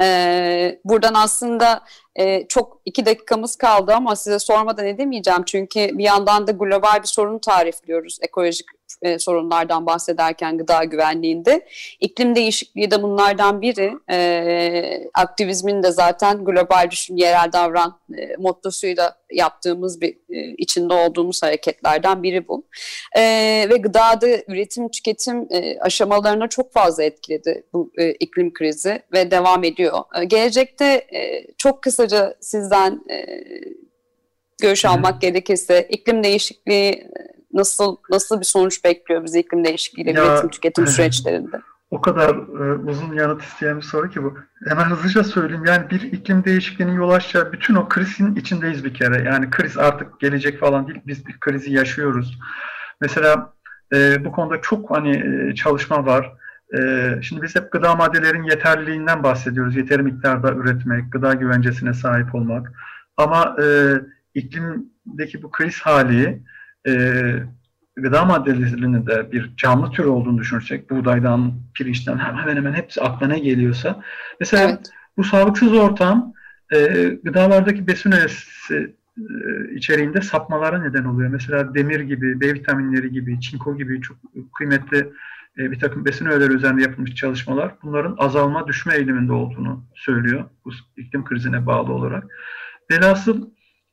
Ee, 0.02 0.80
buradan 0.86 1.14
aslında 1.14 1.84
e, 2.16 2.48
çok 2.48 2.82
iki 2.86 3.06
dakikamız 3.06 3.56
kaldı 3.56 3.94
ama 3.94 4.16
size 4.16 4.40
sormadan 4.40 4.86
edemeyeceğim. 4.86 5.44
Çünkü 5.46 5.98
bir 5.98 6.04
yandan 6.04 6.48
da 6.48 6.52
global 6.52 7.02
bir 7.02 7.08
sorunu 7.08 7.42
tarifliyoruz. 7.42 8.18
Ekolojik 8.22 8.66
e, 9.02 9.20
sorunlardan 9.20 9.86
bahsederken 9.86 10.58
gıda 10.58 10.84
güvenliğinde. 10.84 11.68
İklim 12.00 12.36
değişikliği 12.36 12.92
de 12.92 13.04
bunlardan 13.04 13.62
biri. 13.62 13.94
E, 14.12 15.10
aktivizmin 15.14 15.84
de 15.84 15.92
zaten 15.92 16.46
global 16.46 16.92
düşün, 16.92 17.18
yerel 17.18 17.52
davran 17.54 18.00
e, 18.18 18.36
mottosuyla 18.38 19.18
yaptığımız 19.32 20.02
bir 20.02 20.18
e, 20.30 20.54
içinde 20.58 20.94
olduğumuz 20.94 21.44
hareketlerden 21.44 22.24
biri 22.24 22.48
bu. 22.48 22.66
E, 23.18 23.22
ve 23.70 23.78
gıdada 23.78 24.28
üretim 24.48 24.90
tüketim 24.90 25.48
e, 25.52 25.80
aşamalarına 25.80 26.48
çok 26.48 26.74
fazla 26.74 27.04
etkiledi 27.04 27.64
bu 27.74 27.92
e, 27.98 28.12
iklim 28.12 28.54
krizi 28.54 29.02
ve 29.14 29.32
devam 29.32 29.64
ediyor. 29.64 30.00
E, 30.22 30.26
gelecekte 30.26 30.86
e, 30.86 31.48
çok 31.58 31.82
kısaca 31.82 32.36
sizden 32.42 33.02
e, 33.12 33.26
görüş 34.62 34.86
almak 34.86 35.22
gerekirse 35.22 35.88
iklim 35.90 36.24
değişikliği 36.24 37.08
nasıl 37.54 37.98
nasıl 38.10 38.40
bir 38.40 38.46
sonuç 38.46 38.84
bekliyor 38.84 39.24
bizi 39.24 39.40
iklim 39.40 39.66
değişikliğiyle 39.66 40.12
ya, 40.12 40.26
üretim 40.26 40.50
tüketim 40.50 40.88
süreçlerinde? 40.98 41.62
O 41.92 42.02
kadar 42.02 42.36
e, 42.36 42.74
uzun 42.74 43.14
yanıt 43.14 43.42
isteyen 43.42 43.78
bir 43.78 43.82
soru 43.82 44.10
ki 44.10 44.24
bu. 44.24 44.38
Hemen 44.68 44.84
hızlıca 44.84 45.24
söyleyeyim. 45.24 45.66
Yani 45.66 45.90
bir 45.90 46.02
iklim 46.02 46.44
değişikliğinin 46.44 46.94
yol 46.94 47.10
açacağı 47.10 47.52
bütün 47.52 47.76
o 47.76 47.90
krizin 47.90 48.36
içindeyiz 48.36 48.86
bir 48.86 48.94
kere. 48.94 49.24
Yani 49.24 49.50
kriz 49.50 49.78
artık 49.78 50.20
gelecek 50.20 50.60
falan 50.60 50.88
değil. 50.88 51.02
Biz 51.08 51.28
bir 51.28 51.40
krizi 51.40 51.74
yaşıyoruz. 51.74 52.40
Mesela 53.02 53.54
e, 53.94 54.26
bu 54.26 54.32
konuda 54.32 54.62
çok 54.62 54.92
hani 54.92 55.18
e, 55.18 55.56
çalışma 55.56 56.06
var. 56.06 56.34
E, 56.78 57.10
şimdi 57.22 57.42
biz 57.42 57.56
hep 57.56 57.72
gıda 57.72 57.96
maddelerin 57.96 58.44
yeterliliğinden 58.44 59.24
bahsediyoruz. 59.24 59.76
Yeteri 59.76 60.04
miktarda 60.04 60.52
üretmek, 60.52 61.12
gıda 61.12 61.34
güvencesine 61.34 61.94
sahip 61.94 62.36
olmak. 62.36 62.72
Ama 63.18 63.56
e, 63.64 63.94
iklimdeki 64.34 65.44
bu 65.44 65.52
kriz 65.52 65.82
hali 65.82 66.44
e, 66.90 67.44
gıda 67.96 68.26
maddelerinin 68.26 69.06
de 69.08 69.32
bir 69.32 69.54
canlı 69.58 69.92
tür 69.92 70.06
olduğunu 70.06 70.38
düşünürsek, 70.38 70.90
buğdaydan, 70.90 71.54
pirinçten 71.74 72.18
hemen 72.18 72.56
hemen 72.56 72.74
hepsi 72.74 73.02
aklına 73.02 73.38
geliyorsa, 73.38 74.04
mesela 74.40 74.70
evet. 74.70 74.92
bu 75.18 75.24
sağlıksız 75.24 75.74
ortam 75.74 76.34
e, 76.74 76.78
gıdalardaki 77.24 77.88
besin 77.88 78.12
öğesi 78.12 78.96
e, 79.18 79.26
içeriğinde 79.76 80.22
sapmalara 80.22 80.82
neden 80.82 81.04
oluyor. 81.04 81.30
Mesela 81.30 81.74
demir 81.74 82.00
gibi, 82.00 82.42
B 82.42 82.54
vitaminleri 82.54 83.12
gibi, 83.12 83.42
çinko 83.42 83.78
gibi 83.78 84.02
çok 84.02 84.18
kıymetli 84.58 84.98
e, 85.58 85.72
bir 85.72 85.80
takım 85.80 86.06
besin 86.06 86.26
öğeleri 86.26 86.54
üzerinde 86.54 86.82
yapılmış 86.82 87.16
çalışmalar 87.16 87.76
bunların 87.84 88.16
azalma, 88.18 88.68
düşme 88.68 88.96
eğiliminde 88.96 89.34
olduğunu 89.34 89.86
söylüyor 89.96 90.46
bu 90.66 90.72
iklim 90.98 91.24
krizine 91.24 91.66
bağlı 91.66 91.94
olarak. 91.94 92.24
Velhasıl 92.92 93.50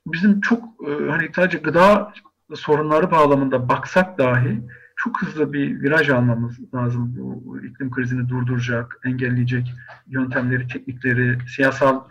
bizim 0.07 0.41
çok 0.41 0.65
e, 0.89 1.11
hani 1.11 1.31
sadece 1.37 1.59
gıda 1.59 2.13
sorunları 2.55 3.11
bağlamında 3.11 3.69
baksak 3.69 4.19
dahi 4.19 4.61
çok 4.97 5.23
hızlı 5.23 5.53
bir 5.53 5.83
viraj 5.83 6.11
almamız 6.11 6.75
lazım. 6.75 7.15
Bu 7.17 7.61
iklim 7.61 7.91
krizini 7.91 8.29
durduracak, 8.29 9.01
engelleyecek 9.05 9.75
yöntemleri, 10.07 10.69
teknikleri, 10.69 11.39
siyasal 11.49 12.05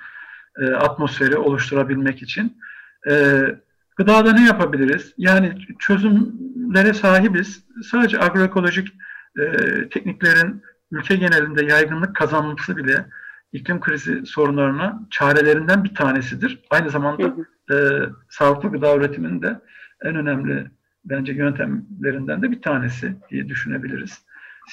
e, 0.60 0.66
atmosferi 0.66 1.38
oluşturabilmek 1.38 2.22
için. 2.22 2.58
E, 3.10 3.42
gıdada 3.96 4.34
ne 4.34 4.46
yapabiliriz? 4.46 5.14
Yani 5.18 5.58
çözümlere 5.80 6.94
sahibiz. 6.94 7.64
Sadece 7.92 8.20
agroekolojik 8.20 8.88
e, 9.40 9.44
tekniklerin 9.90 10.62
ülke 10.92 11.16
genelinde 11.16 11.66
yaygınlık 11.66 12.16
kazanması 12.16 12.78
bile 12.78 13.06
iklim 13.54 13.80
krizi 13.80 14.26
sorunlarına 14.26 15.08
çarelerinden 15.12 15.84
bir 15.84 15.96
tanesidir. 15.96 16.60
Aynı 16.70 16.90
zamanda 16.90 17.36
e, 17.72 17.76
sağlıklı 18.30 18.72
gıda 18.72 18.96
üretiminin 18.96 19.42
de 19.42 19.60
en 20.06 20.16
önemli 20.16 20.68
bence 21.06 21.34
yöntemlerinden 21.34 22.42
de 22.42 22.52
bir 22.52 22.62
tanesi 22.62 23.14
diye 23.30 23.48
düşünebiliriz. 23.48 24.22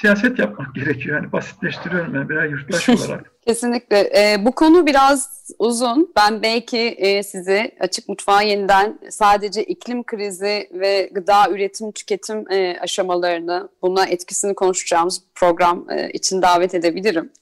Siyaset 0.01 0.39
yapmak 0.39 0.75
gerekiyor. 0.75 1.17
Yani 1.17 1.33
basitleştiriyorum 1.33 2.15
ben 2.15 2.29
birer 2.29 2.49
yurttaş 2.49 2.89
olarak. 3.09 3.33
Kesinlikle. 3.47 3.99
E, 3.99 4.45
bu 4.45 4.53
konu 4.53 4.87
biraz 4.87 5.51
uzun. 5.59 6.13
Ben 6.17 6.43
belki 6.43 6.79
e, 6.79 7.23
sizi 7.23 7.71
açık 7.81 8.09
mutfağa 8.09 8.43
yeniden 8.43 8.99
sadece 9.11 9.65
iklim 9.65 10.05
krizi 10.05 10.69
ve 10.73 11.11
gıda 11.13 11.51
üretim 11.51 11.93
tüketim 11.93 12.51
e, 12.51 12.79
aşamalarını 12.81 13.69
buna 13.83 14.07
etkisini 14.07 14.55
konuşacağımız 14.55 15.23
program 15.35 15.91
e, 15.91 16.11
için 16.11 16.43
davet 16.43 16.75
edebilirim. 16.75 17.33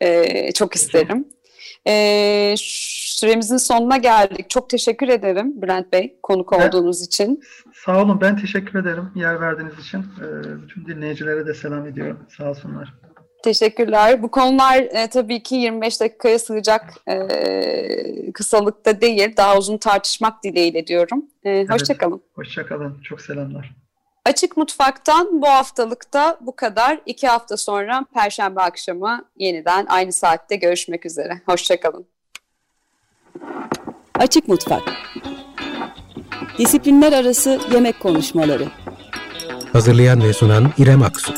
E, 0.00 0.52
çok 0.52 0.74
isterim. 0.74 1.24
E, 1.88 2.54
süremizin 3.16 3.56
sonuna 3.56 3.96
geldik. 3.96 4.50
Çok 4.50 4.70
teşekkür 4.70 5.08
ederim 5.08 5.62
Bülent 5.62 5.92
Bey 5.92 6.18
konuk 6.22 6.52
ben, 6.52 6.68
olduğunuz 6.68 7.02
için. 7.02 7.40
Sağ 7.74 8.02
olun 8.02 8.20
ben 8.20 8.36
teşekkür 8.36 8.78
ederim 8.78 9.10
yer 9.14 9.40
verdiğiniz 9.40 9.78
için. 9.78 9.98
E, 9.98 10.26
bütün 10.62 10.86
dinleyicilere 10.86 11.46
de 11.46 11.54
selam 11.54 11.86
ediyorum. 11.86 12.18
Sağ 12.36 12.50
olsunlar. 12.50 12.94
Teşekkürler. 13.42 14.22
Bu 14.22 14.30
konular 14.30 14.76
e, 14.76 15.10
tabii 15.10 15.42
ki 15.42 15.54
25 15.54 16.00
dakikaya 16.00 16.38
sığacak 16.38 16.94
e, 17.08 18.32
kısalıkta 18.32 19.00
değil. 19.00 19.36
Daha 19.36 19.58
uzun 19.58 19.78
tartışmak 19.78 20.44
dileğiyle 20.44 20.86
diyorum. 20.86 21.24
E, 21.44 21.50
evet, 21.50 21.70
hoşçakalın. 21.70 22.22
Hoşçakalın. 22.34 23.02
Çok 23.02 23.20
selamlar. 23.20 23.85
Açık 24.26 24.56
Mutfak'tan 24.56 25.42
bu 25.42 25.48
haftalıkta 25.48 26.38
bu 26.40 26.56
kadar. 26.56 27.00
İki 27.06 27.28
hafta 27.28 27.56
sonra 27.56 28.04
Perşembe 28.14 28.60
akşamı 28.60 29.24
yeniden 29.36 29.86
aynı 29.86 30.12
saatte 30.12 30.56
görüşmek 30.56 31.06
üzere. 31.06 31.40
Hoşçakalın. 31.46 32.06
Açık 34.14 34.48
Mutfak 34.48 34.82
Disiplinler 36.58 37.12
Arası 37.12 37.60
Yemek 37.72 38.00
Konuşmaları 38.00 38.68
Hazırlayan 39.72 40.22
ve 40.22 40.32
sunan 40.32 40.72
İrem 40.78 41.02
Aksu 41.02 41.32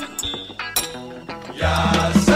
Yes. 1.61 2.28